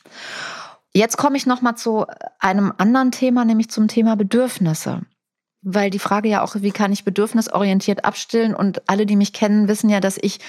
Jetzt 0.93 1.17
komme 1.17 1.37
ich 1.37 1.47
noch 1.47 1.63
mal 1.63 1.77
zu 1.77 2.07
einem 2.41 2.73
anderen 2.79 3.13
Thema, 3.13 3.45
nämlich 3.45 3.71
zum 3.71 3.87
Thema 3.87 4.17
Bedürfnisse 4.17 5.03
weil 5.63 5.91
die 5.91 5.99
Frage 5.99 6.29
ja 6.29 6.43
auch, 6.43 6.57
wie 6.59 6.71
kann 6.71 6.93
ich 6.93 7.05
bedürfnisorientiert 7.05 8.05
abstillen? 8.05 8.55
Und 8.55 8.89
alle, 8.89 9.05
die 9.05 9.17
mich 9.17 9.33
kennen, 9.33 9.69
wissen 9.69 9.91
ja, 9.91 10.01
dass 10.01 10.19
ich 10.21 10.41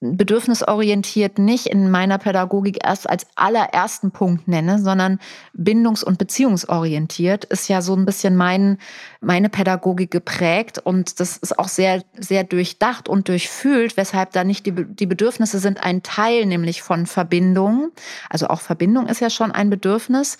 bedürfnisorientiert 0.00 1.38
nicht 1.38 1.66
in 1.66 1.90
meiner 1.90 2.18
Pädagogik 2.18 2.78
erst 2.84 3.10
als 3.10 3.26
allerersten 3.34 4.12
Punkt 4.12 4.46
nenne, 4.46 4.78
sondern 4.78 5.18
bindungs- 5.54 6.04
und 6.04 6.18
beziehungsorientiert 6.18 7.44
ist 7.46 7.68
ja 7.68 7.82
so 7.82 7.96
ein 7.96 8.04
bisschen 8.04 8.36
mein, 8.36 8.78
meine 9.20 9.48
Pädagogik 9.48 10.12
geprägt. 10.12 10.78
Und 10.78 11.18
das 11.18 11.36
ist 11.36 11.58
auch 11.58 11.66
sehr, 11.66 12.04
sehr 12.16 12.44
durchdacht 12.44 13.08
und 13.08 13.28
durchfühlt, 13.28 13.96
weshalb 13.96 14.32
da 14.32 14.44
nicht 14.44 14.66
die, 14.66 14.72
die 14.72 15.06
Bedürfnisse 15.06 15.58
sind 15.58 15.82
ein 15.82 16.04
Teil 16.04 16.46
nämlich 16.46 16.82
von 16.82 17.06
Verbindung. 17.06 17.90
Also 18.30 18.46
auch 18.48 18.60
Verbindung 18.60 19.08
ist 19.08 19.20
ja 19.20 19.30
schon 19.30 19.50
ein 19.50 19.68
Bedürfnis 19.68 20.38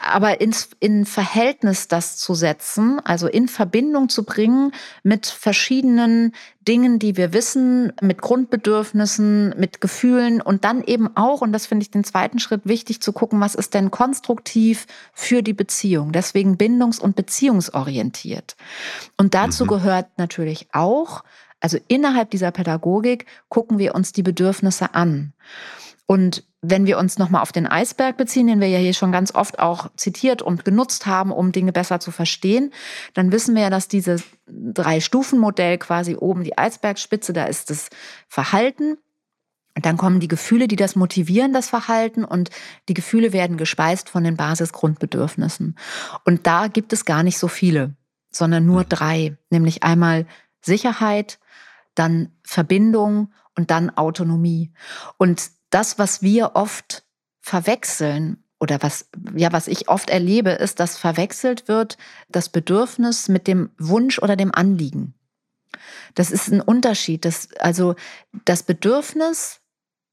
aber 0.00 0.40
ins, 0.40 0.70
in 0.80 1.04
Verhältnis 1.04 1.88
das 1.88 2.16
zu 2.16 2.34
setzen, 2.34 3.00
also 3.04 3.26
in 3.26 3.48
Verbindung 3.48 4.08
zu 4.08 4.24
bringen 4.24 4.72
mit 5.02 5.26
verschiedenen 5.26 6.32
Dingen, 6.66 6.98
die 6.98 7.16
wir 7.16 7.32
wissen, 7.32 7.92
mit 8.00 8.20
Grundbedürfnissen, 8.20 9.54
mit 9.58 9.80
Gefühlen 9.80 10.40
und 10.40 10.64
dann 10.64 10.82
eben 10.84 11.16
auch, 11.16 11.40
und 11.40 11.52
das 11.52 11.66
finde 11.66 11.82
ich 11.82 11.90
den 11.90 12.04
zweiten 12.04 12.38
Schritt 12.38 12.62
wichtig, 12.64 13.00
zu 13.00 13.12
gucken, 13.12 13.40
was 13.40 13.54
ist 13.54 13.74
denn 13.74 13.90
konstruktiv 13.90 14.86
für 15.12 15.42
die 15.42 15.54
Beziehung. 15.54 16.12
Deswegen 16.12 16.56
bindungs- 16.56 17.00
und 17.00 17.16
beziehungsorientiert. 17.16 18.56
Und 19.16 19.34
dazu 19.34 19.64
mhm. 19.64 19.68
gehört 19.68 20.18
natürlich 20.18 20.68
auch, 20.72 21.24
also 21.60 21.78
innerhalb 21.88 22.30
dieser 22.30 22.52
Pädagogik 22.52 23.26
gucken 23.48 23.78
wir 23.78 23.94
uns 23.94 24.12
die 24.12 24.22
Bedürfnisse 24.22 24.94
an. 24.94 25.32
Und 26.06 26.44
wenn 26.60 26.86
wir 26.86 26.98
uns 26.98 27.18
nochmal 27.18 27.42
auf 27.42 27.52
den 27.52 27.66
Eisberg 27.66 28.16
beziehen, 28.16 28.48
den 28.48 28.60
wir 28.60 28.68
ja 28.68 28.78
hier 28.78 28.94
schon 28.94 29.12
ganz 29.12 29.34
oft 29.34 29.60
auch 29.60 29.90
zitiert 29.96 30.42
und 30.42 30.64
genutzt 30.64 31.06
haben, 31.06 31.30
um 31.30 31.52
Dinge 31.52 31.72
besser 31.72 32.00
zu 32.00 32.10
verstehen, 32.10 32.72
dann 33.14 33.30
wissen 33.30 33.54
wir 33.54 33.62
ja, 33.62 33.70
dass 33.70 33.86
dieses 33.86 34.24
Drei-Stufen-Modell 34.46 35.78
quasi 35.78 36.16
oben 36.16 36.42
die 36.42 36.58
Eisbergspitze, 36.58 37.32
da 37.32 37.44
ist 37.44 37.70
das 37.70 37.90
Verhalten, 38.28 38.98
dann 39.80 39.96
kommen 39.96 40.18
die 40.18 40.26
Gefühle, 40.26 40.66
die 40.66 40.74
das 40.74 40.96
motivieren, 40.96 41.52
das 41.52 41.68
Verhalten, 41.68 42.24
und 42.24 42.50
die 42.88 42.94
Gefühle 42.94 43.32
werden 43.32 43.56
gespeist 43.56 44.08
von 44.08 44.24
den 44.24 44.36
Basisgrundbedürfnissen. 44.36 45.76
Und 46.24 46.46
da 46.48 46.66
gibt 46.66 46.92
es 46.92 47.04
gar 47.04 47.22
nicht 47.22 47.38
so 47.38 47.46
viele, 47.46 47.94
sondern 48.30 48.66
nur 48.66 48.82
drei, 48.82 49.36
nämlich 49.50 49.84
einmal 49.84 50.26
Sicherheit, 50.60 51.38
dann 51.94 52.32
Verbindung 52.42 53.32
und 53.56 53.70
dann 53.70 53.90
Autonomie. 53.90 54.72
Und 55.16 55.50
das, 55.70 55.98
was 55.98 56.22
wir 56.22 56.52
oft 56.54 57.04
verwechseln, 57.40 58.42
oder 58.60 58.82
was, 58.82 59.08
ja, 59.36 59.52
was 59.52 59.68
ich 59.68 59.88
oft 59.88 60.10
erlebe, 60.10 60.50
ist, 60.50 60.80
dass 60.80 60.98
verwechselt 60.98 61.68
wird 61.68 61.96
das 62.28 62.48
Bedürfnis 62.48 63.28
mit 63.28 63.46
dem 63.46 63.70
Wunsch 63.78 64.18
oder 64.18 64.36
dem 64.36 64.54
Anliegen. 64.54 65.14
Das 66.14 66.30
ist 66.30 66.48
ein 66.48 66.60
Unterschied. 66.60 67.24
Das, 67.24 67.48
also 67.60 67.94
das 68.44 68.64
Bedürfnis, 68.64 69.60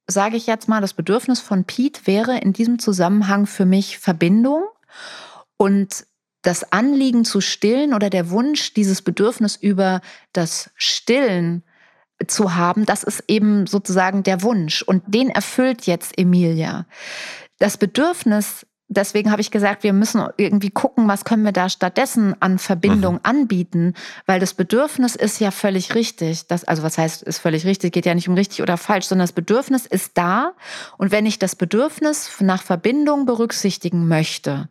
sage 0.07 0.37
ich 0.37 0.45
jetzt 0.45 0.67
mal, 0.67 0.81
das 0.81 0.93
Bedürfnis 0.93 1.39
von 1.39 1.63
Pete 1.63 2.05
wäre 2.05 2.37
in 2.37 2.53
diesem 2.53 2.77
Zusammenhang 2.77 3.47
für 3.47 3.65
mich 3.65 3.97
Verbindung 3.97 4.63
und 5.57 6.05
das 6.43 6.71
Anliegen 6.71 7.25
zu 7.25 7.41
stillen 7.41 7.95
oder 7.95 8.11
der 8.11 8.29
Wunsch, 8.29 8.73
dieses 8.75 9.01
Bedürfnis 9.01 9.55
über 9.55 10.01
das 10.31 10.69
Stillen 10.75 11.63
zu 12.27 12.55
haben, 12.55 12.85
das 12.85 13.03
ist 13.03 13.23
eben 13.27 13.67
sozusagen 13.67 14.23
der 14.23 14.41
Wunsch 14.41 14.81
und 14.81 15.03
den 15.07 15.29
erfüllt 15.29 15.85
jetzt 15.85 16.17
Emilia 16.17 16.85
das 17.59 17.77
Bedürfnis, 17.77 18.65
deswegen 18.87 19.31
habe 19.31 19.41
ich 19.41 19.51
gesagt, 19.51 19.83
wir 19.83 19.93
müssen 19.93 20.23
irgendwie 20.37 20.69
gucken, 20.69 21.07
was 21.07 21.25
können 21.25 21.43
wir 21.43 21.51
da 21.51 21.69
stattdessen 21.69 22.39
an 22.41 22.59
Verbindung 22.59 23.15
mhm. 23.15 23.21
anbieten, 23.23 23.93
weil 24.25 24.39
das 24.39 24.53
Bedürfnis 24.53 25.15
ist 25.15 25.39
ja 25.39 25.51
völlig 25.51 25.95
richtig. 25.95 26.47
Das, 26.47 26.63
also 26.65 26.83
was 26.83 26.97
heißt, 26.97 27.23
ist 27.23 27.39
völlig 27.39 27.65
richtig, 27.65 27.93
geht 27.93 28.05
ja 28.05 28.13
nicht 28.13 28.29
um 28.29 28.35
richtig 28.35 28.61
oder 28.61 28.77
falsch, 28.77 29.05
sondern 29.05 29.23
das 29.23 29.33
Bedürfnis 29.33 29.85
ist 29.85 30.17
da. 30.17 30.53
Und 30.97 31.11
wenn 31.11 31.25
ich 31.25 31.39
das 31.39 31.55
Bedürfnis 31.55 32.29
nach 32.41 32.63
Verbindung 32.63 33.25
berücksichtigen 33.25 34.07
möchte, 34.07 34.69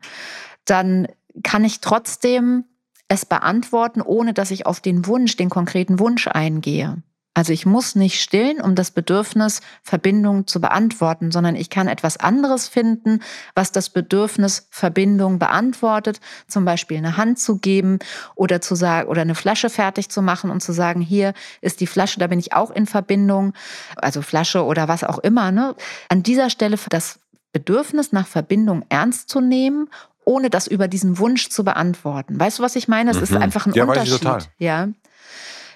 dann 0.64 1.09
kann 1.42 1.64
ich 1.64 1.80
trotzdem 1.80 2.64
es 3.09 3.26
beantworten, 3.26 4.00
ohne 4.00 4.33
dass 4.33 4.50
ich 4.50 4.66
auf 4.66 4.80
den 4.80 5.07
Wunsch, 5.07 5.37
den 5.37 5.50
konkreten 5.50 5.98
Wunsch 5.98 6.26
eingehe. 6.26 7.02
Also 7.35 7.53
ich 7.53 7.66
muss 7.66 7.97
nicht 7.97 8.23
stillen, 8.23 8.61
um 8.61 8.77
das 8.77 8.92
Bedürfnis 8.92 9.61
Verbindung 9.83 10.47
zu 10.47 10.61
beantworten, 10.61 11.33
sondern 11.33 11.57
ich 11.57 11.68
kann 11.68 11.88
etwas 11.88 12.16
anderes 12.16 12.68
finden, 12.68 13.20
was 13.57 13.73
das 13.73 13.90
Bedürfnis 13.90 14.68
Verbindung 14.70 15.40
beantwortet. 15.40 16.20
Zum 16.47 16.64
Beispiel 16.64 16.97
eine 16.97 17.16
Hand 17.16 17.40
zu 17.40 17.59
geben 17.59 17.99
oder 18.37 18.61
zu 18.61 18.77
sagen 18.77 19.09
oder 19.09 19.23
eine 19.23 19.35
Flasche 19.35 19.68
fertig 19.68 20.09
zu 20.09 20.23
machen 20.23 20.51
und 20.51 20.62
zu 20.62 20.73
sagen, 20.73 21.01
hier 21.01 21.35
ist 21.61 21.81
die 21.81 21.88
Flasche, 21.88 22.20
da 22.20 22.29
bin 22.29 22.38
ich 22.38 22.53
auch 22.53 22.70
in 22.70 22.87
Verbindung. 22.87 23.53
Also 23.97 24.23
Flasche 24.23 24.64
oder 24.64 24.87
was 24.87 25.03
auch 25.03 25.18
immer. 25.18 25.51
Ne? 25.51 25.75
An 26.09 26.23
dieser 26.23 26.51
Stelle 26.51 26.79
das 26.88 27.18
Bedürfnis 27.53 28.12
nach 28.12 28.27
Verbindung 28.27 28.85
ernst 28.88 29.29
zu 29.29 29.40
nehmen 29.40 29.88
ohne 30.27 30.49
das 30.49 30.66
über 30.66 30.88
diesen 30.88 31.18
Wunsch 31.18 31.51
zu 31.51 31.64
beantworten. 31.64 32.40
Weißt 32.40 32.59
du, 32.59 32.62
was 32.62 32.77
ich 32.77 32.88
meine? 32.88 33.11
Es 33.11 33.18
mhm. 33.18 33.23
ist 33.25 33.37
einfach 33.37 33.66
ein 33.66 33.75
ja, 33.75 33.85
Unterschied. 33.85 34.49
Ja. 34.59 34.88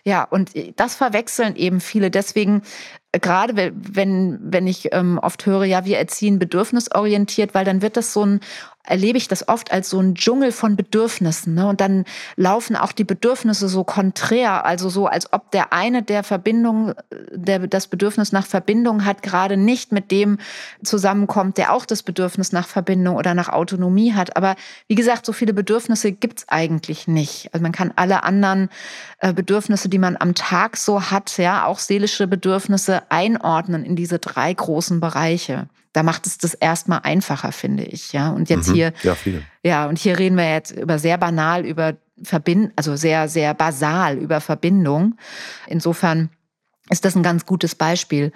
Ja, 0.09 0.25
und 0.25 0.53
das 0.81 0.94
verwechseln 0.94 1.55
eben 1.55 1.83
viele. 1.83 2.11
Deswegen 2.11 2.62
gerade 3.12 3.73
wenn, 3.75 4.38
wenn 4.42 4.66
ich 4.66 4.88
ähm, 4.92 5.18
oft 5.18 5.47
höre, 5.47 5.64
ja, 5.64 5.85
wir 5.85 5.99
erziehen 5.99 6.38
bedürfnisorientiert, 6.38 7.55
weil 7.55 7.64
dann 7.64 7.81
wird 7.81 7.97
das 7.97 8.12
so 8.12 8.25
ein, 8.25 8.40
erlebe 8.88 9.18
ich 9.18 9.29
das 9.29 9.49
oft 9.49 9.71
als 9.71 9.90
so 9.90 10.01
ein 10.01 10.14
Dschungel 10.14 10.53
von 10.53 10.77
Bedürfnissen. 10.77 11.55
Ne? 11.55 11.66
Und 11.66 11.81
dann 11.81 12.05
laufen 12.37 12.77
auch 12.77 12.92
die 12.92 13.05
Bedürfnisse 13.05 13.68
so 13.68 13.85
konträr, 13.85 14.64
also 14.64 14.88
so, 14.88 15.07
als 15.07 15.33
ob 15.33 15.51
der 15.53 15.73
eine 15.73 16.03
der 16.03 16.23
Verbindung, 16.23 16.94
der 17.31 17.66
das 17.66 17.87
Bedürfnis 17.87 18.33
nach 18.33 18.47
Verbindung 18.47 19.05
hat, 19.05 19.23
gerade 19.23 19.57
nicht 19.57 19.92
mit 19.92 20.11
dem 20.11 20.38
zusammenkommt, 20.83 21.59
der 21.59 21.73
auch 21.73 21.87
das 21.87 22.03
Bedürfnis 22.03 22.53
nach 22.53 22.66
Verbindung 22.66 23.16
oder 23.16 23.35
nach 23.35 23.49
Autonomie 23.49 24.14
hat. 24.14 24.37
Aber 24.37 24.57
wie 24.87 24.94
gesagt, 24.94 25.27
so 25.27 25.33
viele 25.33 25.53
Bedürfnisse 25.53 26.12
gibt's 26.12 26.47
eigentlich 26.49 27.09
nicht. 27.09 27.51
Also 27.53 27.62
man 27.62 27.73
kann 27.73 27.92
alle 27.97 28.23
anderen 28.23 28.68
äh, 29.18 29.33
Bedürfnisse, 29.33 29.88
die 29.88 29.99
man 29.99 30.16
am 30.18 30.35
Tag 30.35 30.77
so 30.77 31.11
hat, 31.11 31.37
ja, 31.38 31.64
auch 31.64 31.79
seelische 31.79 32.27
Bedürfnisse 32.27 32.97
einordnen 33.08 33.84
in 33.84 33.96
diese 33.96 34.18
drei 34.18 34.52
großen 34.52 35.00
Bereiche. 35.00 35.68
Da 35.92 36.02
macht 36.02 36.26
es 36.26 36.38
das 36.38 36.54
erstmal 36.54 37.00
einfacher, 37.02 37.52
finde 37.52 37.84
ich. 37.84 38.12
Ja, 38.12 38.30
und 38.30 38.50
jetzt 38.50 38.68
mhm, 38.68 38.74
hier, 38.74 38.92
ja, 39.02 39.14
viel. 39.14 39.42
ja, 39.62 39.87
und 39.87 39.98
hier 39.98 40.18
reden 40.18 40.37
wir 40.37 40.50
jetzt 40.50 40.70
über 40.70 40.98
sehr 40.98 41.18
banal 41.18 41.64
über 41.64 41.94
Verbind, 42.22 42.72
also 42.76 42.96
sehr, 42.96 43.28
sehr 43.28 43.54
basal 43.54 44.16
über 44.18 44.40
Verbindung. 44.40 45.16
Insofern 45.66 46.30
ist 46.90 47.04
das 47.04 47.14
ein 47.14 47.22
ganz 47.22 47.46
gutes 47.46 47.74
Beispiel. 47.74 48.32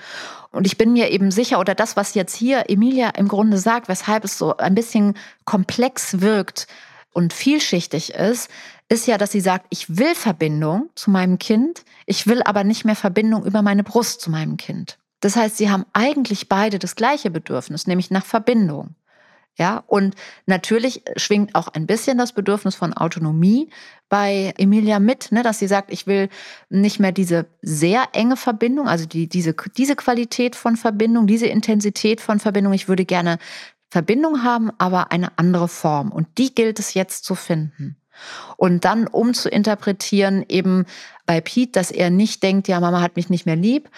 Und 0.51 0.67
ich 0.67 0.77
bin 0.77 0.93
mir 0.93 1.11
eben 1.11 1.31
sicher, 1.31 1.59
oder 1.59 1.75
das, 1.75 1.97
was 1.97 2.15
jetzt 2.15 2.35
hier 2.35 2.69
Emilia 2.69 3.11
im 3.11 3.29
Grunde 3.29 3.59
sagt, 3.59 3.89
weshalb 3.89 4.25
es 4.25 4.39
so 4.39 4.57
ein 4.57 4.75
bisschen 4.75 5.15
komplex 5.45 6.21
wirkt 6.21 6.67
und 7.13 7.33
vielschichtig 7.33 8.15
ist, 8.15 8.51
ist 8.93 9.07
ja, 9.07 9.17
dass 9.17 9.33
sie 9.33 9.41
sagt, 9.41 9.67
ich 9.71 9.97
will 9.97 10.15
Verbindung 10.15 10.91
zu 10.95 11.11
meinem 11.11 11.39
Kind, 11.39 11.85
ich 12.05 12.27
will 12.27 12.43
aber 12.43 12.63
nicht 12.63 12.85
mehr 12.85 12.95
Verbindung 12.95 13.45
über 13.45 13.63
meine 13.63 13.83
Brust 13.83 14.21
zu 14.21 14.31
meinem 14.31 14.59
Kind. 14.59 14.99
Das 15.21 15.35
heißt, 15.35 15.57
sie 15.57 15.71
haben 15.71 15.87
eigentlich 15.95 16.49
beide 16.49 16.79
das 16.79 16.95
gleiche 16.95 17.31
Bedürfnis, 17.31 17.87
nämlich 17.87 18.11
nach 18.11 18.25
Verbindung. 18.25 18.95
Ja, 19.59 19.83
und 19.87 20.15
natürlich 20.47 21.03
schwingt 21.17 21.55
auch 21.55 21.69
ein 21.69 21.87
bisschen 21.87 22.19
das 22.19 22.33
Bedürfnis 22.33 22.75
von 22.75 22.95
Autonomie 22.95 23.71
bei 24.09 24.55
Emilia 24.57 24.99
mit, 24.99 25.31
ne, 25.31 25.43
dass 25.43 25.59
sie 25.59 25.69
sagt, 25.69 25.93
ich 25.93 26.07
will 26.07 26.29
nicht 26.69 27.01
mehr 27.01 27.13
diese 27.13 27.47
sehr 27.61 28.09
enge 28.13 28.37
Verbindung, 28.37 28.89
also 28.89 29.07
die, 29.07 29.27
diese, 29.27 29.55
diese 29.77 29.97
Qualität 29.97 30.57
von 30.57 30.77
Verbindung, 30.77 31.27
diese 31.27 31.47
Intensität 31.47 32.21
von 32.21 32.41
Verbindung. 32.41 32.73
Ich 32.73 32.89
würde 32.89 33.05
gerne 33.05 33.39
Verbindung 33.91 34.43
haben, 34.43 34.71
aber 34.79 35.13
eine 35.13 35.39
andere 35.39 35.69
Form. 35.69 36.13
Und 36.13 36.29
die 36.39 36.55
gilt 36.55 36.79
es 36.79 36.95
jetzt 36.95 37.25
zu 37.25 37.35
finden. 37.35 37.97
Und 38.57 38.85
dann 38.85 39.07
um 39.07 39.35
zu 39.35 39.49
interpretieren, 39.49 40.45
eben 40.49 40.87
bei 41.27 41.41
Pete, 41.41 41.73
dass 41.73 41.91
er 41.91 42.11
nicht 42.11 42.43
denkt, 42.43 42.69
ja, 42.69 42.81
Mama 42.81 43.01
hat 43.01 43.17
mich 43.17 43.31
nicht 43.31 43.47
mehr 43.47 43.57
lieb, 43.57 43.89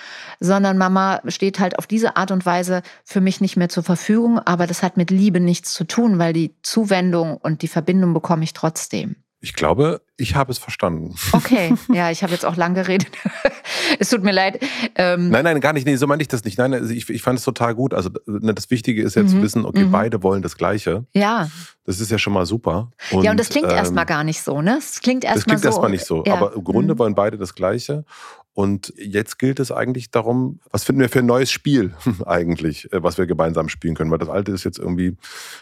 sondern 0.40 0.79
Mama 0.79 1.20
steht 1.27 1.59
halt 1.59 1.79
auf 1.79 1.87
diese 1.87 2.16
Art 2.16 2.31
und 2.31 2.44
Weise 2.46 2.83
für 3.05 3.20
mich 3.20 3.40
nicht 3.40 3.57
mehr 3.57 3.68
zur 3.68 3.83
Verfügung. 3.83 4.38
Aber 4.38 4.66
das 4.66 4.83
hat 4.83 4.96
mit 4.96 5.11
Liebe 5.11 5.40
nichts 5.40 5.72
zu 5.72 5.85
tun, 5.85 6.18
weil 6.18 6.33
die 6.33 6.55
Zuwendung 6.62 7.37
und 7.37 7.62
die 7.62 7.68
Verbindung 7.68 8.14
bekomme 8.14 8.44
ich 8.44 8.53
trotzdem. 8.53 9.16
Ich 9.45 9.53
glaube, 9.53 10.01
ich 10.17 10.37
habe 10.37 10.51
es 10.51 10.57
verstanden. 10.57 11.15
Okay, 11.33 11.75
ja, 11.93 12.11
ich 12.11 12.23
habe 12.23 12.33
jetzt 12.33 12.47
auch 12.47 12.57
lang 12.57 12.73
geredet. 12.73 13.09
es 13.99 14.09
tut 14.09 14.23
mir 14.23 14.33
leid. 14.33 14.59
Ähm 14.95 15.29
nein, 15.29 15.45
nein, 15.45 15.61
gar 15.61 15.75
nicht. 15.75 15.85
Nee, 15.85 15.97
so 15.97 16.07
meine 16.07 16.23
ich 16.23 16.29
das 16.29 16.45
nicht. 16.45 16.57
Nein, 16.57 16.73
also 16.73 16.95
ich, 16.95 17.11
ich 17.11 17.21
fand 17.21 17.39
es 17.39 17.45
total 17.45 17.75
gut. 17.75 17.93
Also 17.93 18.09
ne, 18.25 18.55
das 18.55 18.71
Wichtige 18.71 19.03
ist 19.03 19.17
ja 19.17 19.23
mhm. 19.23 19.29
zu 19.29 19.43
wissen, 19.43 19.67
okay, 19.67 19.85
mhm. 19.85 19.91
beide 19.91 20.23
wollen 20.23 20.41
das 20.41 20.57
Gleiche. 20.57 21.05
Ja. 21.13 21.51
Das 21.85 22.01
ist 22.01 22.11
ja 22.11 22.17
schon 22.17 22.33
mal 22.33 22.47
super. 22.47 22.91
Und, 23.11 23.23
ja, 23.23 23.33
und 23.33 23.39
das 23.39 23.51
klingt 23.51 23.71
ähm, 23.71 23.77
erstmal 23.77 24.07
gar 24.07 24.25
nicht 24.25 24.41
so, 24.41 24.63
ne? 24.63 24.79
Es 24.79 25.03
klingt 25.03 25.25
erstmal 25.25 25.35
so. 25.35 25.39
Das 25.41 25.45
klingt 25.45 25.65
erstmal 25.67 25.91
nicht 25.91 26.07
so. 26.07 26.25
Ja. 26.25 26.37
Aber 26.37 26.55
im 26.55 26.65
Grunde 26.65 26.95
mhm. 26.95 26.99
wollen 26.99 27.15
beide 27.15 27.37
das 27.37 27.55
Gleiche. 27.55 28.07
Und 28.55 28.95
jetzt 28.97 29.40
gilt 29.40 29.59
es 29.59 29.73
eigentlich 29.73 30.12
darum, 30.12 30.61
was 30.71 30.85
finden 30.85 31.01
wir 31.01 31.09
für 31.09 31.19
ein 31.19 31.27
neues 31.27 31.51
Spiel 31.51 31.93
eigentlich, 32.25 32.90
äh, 32.93 33.03
was 33.03 33.19
wir 33.19 33.27
gemeinsam 33.27 33.69
spielen 33.69 33.97
können. 33.97 34.12
Weil 34.12 34.19
das 34.19 34.29
alte 34.29 34.53
ist 34.53 34.62
jetzt 34.62 34.79
irgendwie, 34.79 35.17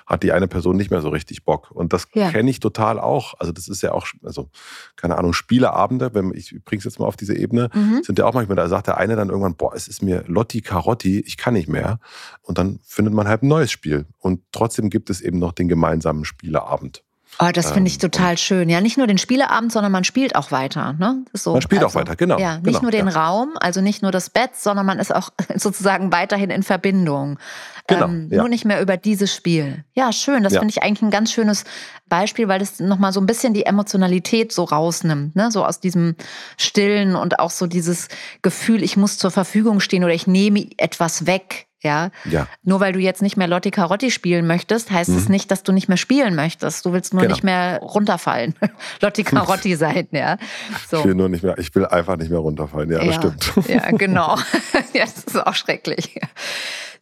hat 0.07 0.23
die 0.23 0.33
eine 0.33 0.47
Person 0.47 0.77
nicht 0.77 0.91
mehr 0.91 1.01
so 1.01 1.09
richtig 1.09 1.45
Bock. 1.45 1.71
Und 1.71 1.95
das 1.95 2.07
ja. 2.13 2.31
kenne 2.31 2.51
ich 2.51 2.61
total 2.61 3.01
auch. 3.01 3.33
Also 3.39 3.51
das 3.51 3.67
ist 3.67 3.83
ja 3.83 3.93
auch, 3.93 4.07
also 4.23 4.51
keine 4.97 5.17
Ahnung, 5.17 5.33
Spieleabende, 5.33 6.13
wenn 6.13 6.35
ich 6.35 6.55
bring's 6.67 6.85
jetzt 6.85 6.99
mal 6.99 7.07
auf 7.07 7.17
diese 7.17 7.35
Ebene, 7.35 7.71
mhm. 7.73 8.03
sind 8.03 8.19
ja 8.19 8.27
auch 8.27 8.35
manchmal, 8.35 8.57
da 8.57 8.69
sagt 8.69 8.89
der 8.89 8.99
eine 8.99 9.17
dann 9.17 9.31
irgendwann, 9.31 9.57
boah, 9.57 9.75
es 9.75 9.89
ist 9.89 10.03
mir 10.03 10.25
Lotti 10.27 10.61
Carotti, 10.61 11.21
ich 11.21 11.39
kann 11.39 11.55
nicht 11.55 11.69
mehr. 11.69 11.99
Und 12.43 12.59
dann 12.59 12.79
findet 12.83 13.15
man 13.15 13.27
halt 13.27 13.43
ein 13.43 13.49
neues 13.49 13.71
Spiel. 13.73 14.05
Und 14.19 14.43
trotzdem 14.53 14.91
gibt 14.91 15.09
es 15.09 15.23
eben 15.23 15.39
noch 15.39 15.53
den 15.53 15.69
gemeinsamen 15.69 16.27
Spieleabend. 16.27 17.03
Oh, 17.39 17.49
das 17.53 17.73
finde 17.73 17.89
ich 17.89 17.95
ähm, 17.95 18.01
total 18.01 18.37
schön. 18.39 18.69
Ja, 18.69 18.81
nicht 18.81 18.99
nur 18.99 19.07
den 19.07 19.19
Spieleabend, 19.19 19.73
sondern 19.73 19.91
man 19.91 20.05
spielt 20.05 20.37
auch 20.37 20.53
weiter. 20.53 20.93
Ne? 20.93 21.25
So, 21.33 21.53
man 21.53 21.63
spielt 21.63 21.83
also, 21.83 21.99
auch 21.99 22.01
weiter, 22.01 22.15
genau. 22.15 22.39
Ja, 22.39 22.57
nicht 22.57 22.67
genau, 22.67 22.83
nur 22.83 22.91
den 22.91 23.09
ja. 23.09 23.13
Raum, 23.15 23.55
also 23.59 23.81
nicht 23.81 24.03
nur 24.03 24.13
das 24.13 24.31
Bett, 24.31 24.51
sondern 24.55 24.87
man 24.87 24.99
ist 24.99 25.15
auch 25.15 25.31
sozusagen 25.55 26.13
weiterhin 26.13 26.51
in 26.51 26.63
Verbindung. 26.63 27.39
Genau, 27.87 28.07
ähm, 28.07 28.29
ja. 28.31 28.39
Nur 28.39 28.49
nicht 28.49 28.65
mehr 28.65 28.81
über 28.81 28.97
dieses 28.97 29.35
Spiel. 29.35 29.85
Ja, 29.95 30.13
schön. 30.13 30.43
Das 30.43 30.53
finde 30.53 30.69
ich 30.69 30.83
eigentlich 30.83 31.03
ein 31.03 31.11
ganz 31.11 31.33
schönes 31.33 31.65
Beispiel, 32.09 32.47
weil 32.47 32.59
das 32.59 32.79
nochmal 32.79 33.13
so 33.13 33.21
ein 33.21 33.27
bisschen 33.27 33.55
die 33.55 33.67
Emotionalität 33.67 34.53
so 34.53 34.65
rausnimmt. 34.65 35.35
Ne? 35.35 35.51
So 35.51 35.65
aus 35.65 35.81
diesem 35.81 36.15
Stillen 36.59 37.17
und 37.17 37.41
auch 37.41 37.51
so 37.51 37.67
dieses 37.67 38.09
Gefühl, 38.43 38.83
ich 38.83 38.97
muss 38.97 39.19
zur 39.19 39.31
Verfügung 39.31 39.81
stehen 39.81 40.05
oder 40.05 40.15
ich 40.15 40.27
nehme 40.27 40.69
etwas 40.77 41.27
weg. 41.27 41.67
Ja? 41.83 42.11
ja. 42.25 42.47
Nur 42.63 42.81
weil 42.81 42.93
du 42.93 43.01
jetzt 43.01 43.23
nicht 43.23 43.37
mehr 43.37 43.49
Lotti 43.49 43.71
Carotti 43.71 44.11
spielen 44.11 44.47
möchtest, 44.47 44.91
heißt 44.91 45.11
es 45.11 45.27
mhm. 45.27 45.33
nicht, 45.33 45.51
dass 45.51 45.63
du 45.63 45.73
nicht 45.73 45.89
mehr 45.89 45.97
spielen 45.97 46.35
möchtest. 46.35 46.87
Du 46.87 46.93
willst 46.93 47.13
nur 47.13 47.23
genau. 47.23 47.35
nicht 47.35 47.45
mehr 47.45 47.79
runterfallen. 47.81 48.55
Lotti 49.01 49.25
Carotti 49.25 49.75
sein, 49.75 50.07
ja. 50.13 50.37
So. 50.89 50.99
Ich 50.99 51.05
will 51.05 51.15
nur 51.15 51.29
nicht 51.29 51.43
mehr, 51.43 51.59
ich 51.59 51.75
will 51.75 51.87
einfach 51.87 52.17
nicht 52.17 52.31
mehr 52.31 52.39
runterfallen. 52.39 52.91
Ja, 52.91 53.03
ja. 53.03 53.07
das 53.07 53.17
stimmt. 53.17 53.69
Ja, 53.69 53.91
genau. 53.91 54.37
ja, 54.93 55.05
das 55.05 55.25
ist 55.25 55.47
auch 55.47 55.55
schrecklich. 55.55 56.21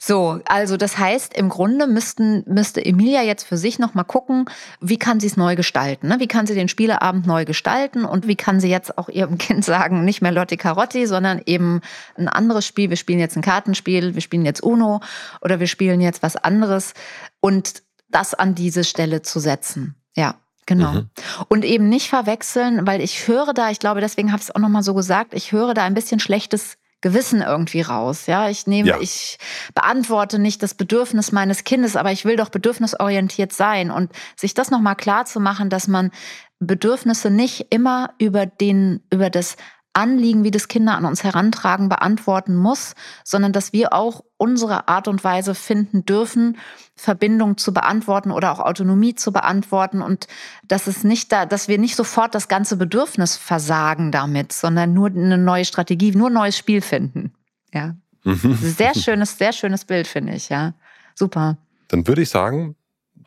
So, 0.03 0.41
also 0.47 0.79
das 0.79 0.97
heißt, 0.97 1.35
im 1.35 1.51
Grunde 1.51 1.87
müssten, 1.87 2.43
müsste 2.47 2.83
Emilia 2.83 3.23
jetzt 3.23 3.45
für 3.45 3.59
sich 3.59 3.79
nochmal 3.79 4.07
gucken, 4.07 4.47
wie 4.81 4.99
kann 4.99 5.21
sie 5.21 5.27
es 5.27 5.37
neu 5.37 5.57
gestalten? 5.57 6.09
Ne? 6.09 6.17
Wie 6.21 6.27
kann 6.27 6.47
sie 6.47 6.55
den 6.55 6.69
Spieleabend 6.69 7.27
neu 7.27 7.45
gestalten 7.45 8.07
und 8.07 8.27
wie 8.27 8.35
kann 8.35 8.61
sie 8.61 8.71
jetzt 8.71 8.97
auch 8.97 9.11
ihrem 9.11 9.37
Kind 9.39 9.63
sagen, 9.63 10.07
nicht 10.07 10.23
mehr 10.23 10.33
Lotti 10.33 10.57
Carotti, 10.57 11.07
sondern 11.07 11.43
eben 11.45 11.83
ein 12.17 12.29
anderes 12.29 12.65
Spiel. 12.67 12.89
Wir 12.89 12.97
spielen 12.97 13.19
jetzt 13.19 13.37
ein 13.37 13.43
Kartenspiel, 13.43 14.15
wir 14.15 14.23
spielen 14.23 14.47
jetzt 14.47 14.63
Uno 14.63 15.03
oder 15.43 15.61
wir 15.61 15.67
spielen 15.67 16.01
jetzt 16.01 16.23
was 16.23 16.35
anderes 16.37 16.95
und 17.41 17.83
das 18.09 18.33
an 18.33 18.55
diese 18.55 18.85
Stelle 18.85 19.21
zu 19.21 19.39
setzen. 19.39 19.97
Ja. 20.17 20.37
Genau. 20.65 20.93
Mhm. 20.93 21.11
Und 21.49 21.65
eben 21.65 21.89
nicht 21.89 22.09
verwechseln, 22.09 22.87
weil 22.87 23.01
ich 23.01 23.27
höre 23.27 23.53
da, 23.55 23.71
ich 23.71 23.81
glaube, 23.81 24.01
deswegen 24.01 24.31
habe 24.31 24.41
ich 24.41 24.49
es 24.49 24.55
auch 24.55 24.61
nochmal 24.61 24.85
so 24.85 24.95
gesagt, 24.95 25.35
ich 25.35 25.51
höre 25.51 25.75
da 25.75 25.83
ein 25.83 25.95
bisschen 25.95 26.21
schlechtes 26.21 26.77
Gewissen 27.01 27.41
irgendwie 27.43 27.81
raus. 27.81 28.27
Ja, 28.27 28.49
ich 28.49 28.67
nehme, 28.67 28.89
Ja. 28.91 28.99
ich 29.01 29.39
beantworte 29.75 30.39
nicht 30.39 30.63
das 30.63 30.75
Bedürfnis 30.75 31.33
meines 31.33 31.65
Kindes, 31.65 31.97
aber 31.97 32.13
ich 32.13 32.25
will 32.25 32.37
doch 32.37 32.51
bedürfnisorientiert 32.51 33.53
sein 33.53 33.91
und 33.91 34.13
sich 34.37 34.55
das 34.55 34.71
nochmal 34.71 34.97
klar 34.97 35.25
zu 35.25 35.41
machen, 35.41 35.71
dass 35.71 35.89
man 35.89 36.11
Bedürfnisse 36.59 37.31
nicht 37.31 37.67
immer 37.71 38.11
über 38.19 38.45
den, 38.47 39.03
über 39.11 39.31
das 39.31 39.57
Anliegen, 39.93 40.45
wie 40.45 40.51
das 40.51 40.69
Kinder 40.69 40.97
an 40.97 41.05
uns 41.05 41.25
herantragen, 41.25 41.89
beantworten 41.89 42.55
muss, 42.55 42.95
sondern 43.25 43.53
dass 43.53 43.73
wir 43.73 43.93
auch 43.93 44.23
unsere 44.37 44.89
Art 44.89 45.09
und 45.09 45.25
Weise 45.25 45.55
finden 45.55 46.05
dürfen, 46.05 46.59
Verbindung 46.95 47.57
zu 47.59 47.75
beantworten 47.75 48.31
oder 48.31 48.53
auch 48.53 48.61
Autonomie 48.61 49.15
zu 49.15 49.33
beantworten 49.33 50.01
und 50.01 50.29
dass 50.65 50.87
es 50.87 51.03
nicht 51.03 51.33
da, 51.33 51.45
dass 51.45 51.67
wir 51.67 51.79
nicht 51.79 51.97
sofort 51.97 52.35
das 52.35 52.49
ganze 52.49 52.77
Bedürfnis 52.77 53.37
versagen 53.37 54.13
damit, 54.13 54.53
sondern 54.53 54.95
nur 54.95 55.09
eine 55.09 55.39
neue 55.39 55.65
Strategie, 55.65 56.13
nur 56.13 56.31
ein 56.31 56.35
neues 56.35 56.57
Spiel 56.57 56.83
finden. 56.83 57.33
Ja. 57.73 57.97
Sehr 58.25 58.95
schönes, 58.95 59.39
sehr 59.39 59.53
schönes 59.53 59.85
Bild, 59.85 60.07
finde 60.07 60.35
ich, 60.35 60.51
ja. 60.51 60.75
Super. 61.15 61.57
Dann 61.89 62.07
würde 62.07 62.23
ich 62.23 62.29
sagen, 62.29 62.77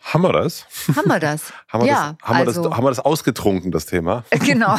haben 0.03 0.21
wir 0.21 0.33
das? 0.33 0.65
Haben 0.95 1.09
wir 1.09 1.19
das? 1.19 1.53
Haben 1.73 1.85
wir, 1.85 1.87
ja, 1.87 2.15
das, 2.19 2.29
haben, 2.29 2.37
wir 2.37 2.47
also, 2.47 2.63
das, 2.63 2.73
haben 2.73 2.83
wir 2.83 2.89
das 2.89 2.99
ausgetrunken, 2.99 3.71
das 3.71 3.87
Thema? 3.87 4.25
Genau. 4.45 4.75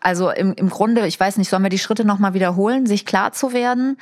Also 0.00 0.30
im, 0.30 0.52
im 0.52 0.68
Grunde, 0.68 1.06
ich 1.06 1.18
weiß 1.18 1.38
nicht, 1.38 1.48
sollen 1.48 1.62
wir 1.62 1.70
die 1.70 1.78
Schritte 1.78 2.04
nochmal 2.04 2.34
wiederholen, 2.34 2.84
sich 2.84 3.06
klar 3.06 3.32
zu 3.32 3.54
werden, 3.54 3.96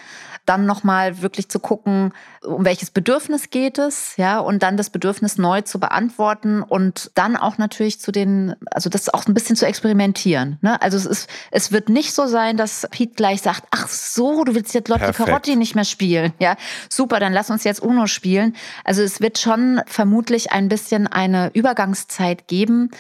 dann 0.45 0.67
nochmal 0.67 1.23
wirklich 1.23 1.49
zu 1.49 1.59
gucken, 1.59 2.13
um 2.43 2.65
welches 2.65 2.91
Bedürfnis 2.91 3.51
geht 3.51 3.79
es, 3.79 4.17
ja, 4.17 4.39
und 4.39 4.63
dann 4.63 4.77
das 4.77 4.91
Bedürfnis 4.91 5.39
neu 5.39 5.63
zu 5.63 5.79
beantworten 5.79 6.63
und 6.63 7.11
dann 7.15 7.37
auch 7.37 7.57
natürlich 7.57 8.01
zu 8.01 8.13
den, 8.13 8.55
also 8.71 8.91
das 8.91 9.09
auch 9.09 9.27
ein 9.27 9.35
bisschen 9.35 9.57
zu 9.57 9.67
experimentieren. 9.67 10.59
Ne? 10.61 10.81
Also 10.83 10.97
es 10.97 11.07
ist, 11.07 11.31
es 11.51 11.73
wird 11.73 11.89
nicht 11.89 12.13
so 12.13 12.27
sein, 12.27 12.57
dass 12.57 12.87
Pete 12.91 13.15
gleich 13.15 13.41
sagt, 13.41 13.65
ach 13.71 13.89
so, 13.89 14.45
du 14.45 14.55
willst 14.55 14.75
jetzt 14.75 14.89
Lotti. 14.89 15.13
Carotti 15.13 15.57
nicht 15.57 15.75
mehr 15.75 15.85
spielen. 15.85 16.33
Ja, 16.39 16.57
super, 16.91 17.21
dann 17.21 17.33
lass 17.33 17.51
uns 17.51 17.65
jetzt 17.65 17.81
Uno 17.81 18.07
spielen. 18.07 18.55
Also 18.85 19.03
es 19.03 19.21
wird 19.21 19.39
schon 19.39 19.81
vermutlich 19.87 20.14
ein 20.51 20.69
bisschen 20.69 21.07
eine 21.07 21.51
Übergangszeit 21.55 22.49
geben. 22.49 22.91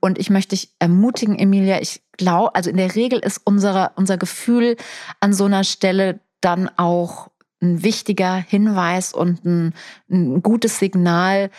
Und 0.00 0.18
ich 0.18 0.30
möchte 0.30 0.56
dich 0.56 0.70
ermutigen, 0.78 1.38
Emilia, 1.38 1.80
ich 1.80 2.02
glaube, 2.16 2.54
also 2.54 2.70
in 2.70 2.76
der 2.76 2.94
Regel 2.94 3.18
ist 3.18 3.40
unsere, 3.44 3.92
unser 3.96 4.16
Gefühl 4.16 4.76
an 5.20 5.32
so 5.32 5.44
einer 5.44 5.64
Stelle 5.64 6.20
dann 6.40 6.70
auch 6.76 7.28
ein 7.60 7.82
wichtiger 7.82 8.34
Hinweis 8.34 9.14
und 9.14 9.44
ein, 9.44 9.74
ein 10.10 10.42
gutes 10.42 10.78
Signal, 10.78 11.50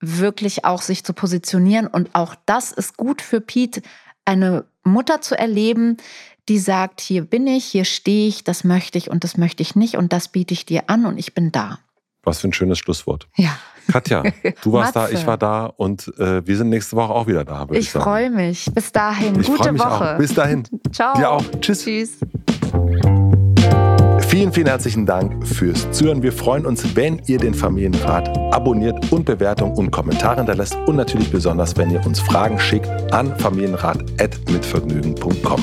wirklich 0.00 0.64
auch 0.64 0.82
sich 0.82 1.04
zu 1.04 1.12
positionieren. 1.12 1.86
Und 1.86 2.14
auch 2.14 2.34
das 2.46 2.72
ist 2.72 2.96
gut 2.96 3.22
für 3.22 3.40
Pete, 3.40 3.82
eine 4.24 4.64
Mutter 4.84 5.20
zu 5.20 5.38
erleben, 5.38 5.96
die 6.48 6.58
sagt, 6.58 7.00
hier 7.00 7.22
bin 7.22 7.46
ich, 7.46 7.64
hier 7.64 7.84
stehe 7.84 8.28
ich, 8.28 8.42
das 8.42 8.64
möchte 8.64 8.98
ich 8.98 9.10
und 9.10 9.22
das 9.22 9.36
möchte 9.36 9.62
ich 9.62 9.76
nicht 9.76 9.96
und 9.96 10.12
das 10.12 10.28
biete 10.28 10.54
ich 10.54 10.66
dir 10.66 10.90
an 10.90 11.06
und 11.06 11.18
ich 11.18 11.34
bin 11.34 11.52
da. 11.52 11.78
Was 12.24 12.40
für 12.40 12.48
ein 12.48 12.52
schönes 12.52 12.78
Schlusswort. 12.78 13.28
Ja. 13.36 13.56
Katja, 13.90 14.22
du 14.62 14.72
warst 14.72 14.96
da, 14.96 15.08
ich 15.08 15.26
war 15.26 15.36
da 15.36 15.66
und 15.66 16.12
äh, 16.18 16.46
wir 16.46 16.56
sind 16.56 16.68
nächste 16.68 16.96
Woche 16.96 17.12
auch 17.12 17.26
wieder 17.26 17.44
da, 17.44 17.66
ich, 17.70 17.78
Ich 17.78 17.90
freue 17.90 18.30
mich. 18.30 18.66
Bis 18.74 18.92
dahin. 18.92 19.40
Ich 19.40 19.46
Gute 19.46 19.72
mich 19.72 19.82
Woche. 19.82 20.14
Auch. 20.14 20.18
Bis 20.18 20.34
dahin. 20.34 20.64
Ciao. 20.92 21.16
Dir 21.16 21.30
auch. 21.30 21.44
Tschüss. 21.60 21.84
Tschüss. 21.84 22.18
Vielen, 24.28 24.50
vielen 24.50 24.66
herzlichen 24.66 25.04
Dank 25.04 25.46
fürs 25.46 25.90
Zuhören. 25.90 26.22
Wir 26.22 26.32
freuen 26.32 26.64
uns, 26.64 26.96
wenn 26.96 27.20
ihr 27.26 27.36
den 27.36 27.52
Familienrat 27.52 28.30
abonniert 28.54 29.12
und 29.12 29.26
Bewertungen 29.26 29.76
und 29.76 29.90
Kommentare 29.90 30.36
hinterlässt 30.36 30.74
und 30.86 30.96
natürlich 30.96 31.30
besonders, 31.30 31.76
wenn 31.76 31.90
ihr 31.90 32.02
uns 32.06 32.18
Fragen 32.18 32.58
schickt 32.58 32.88
an 33.12 33.38
familienrat.mitvergnügen.com. 33.38 35.62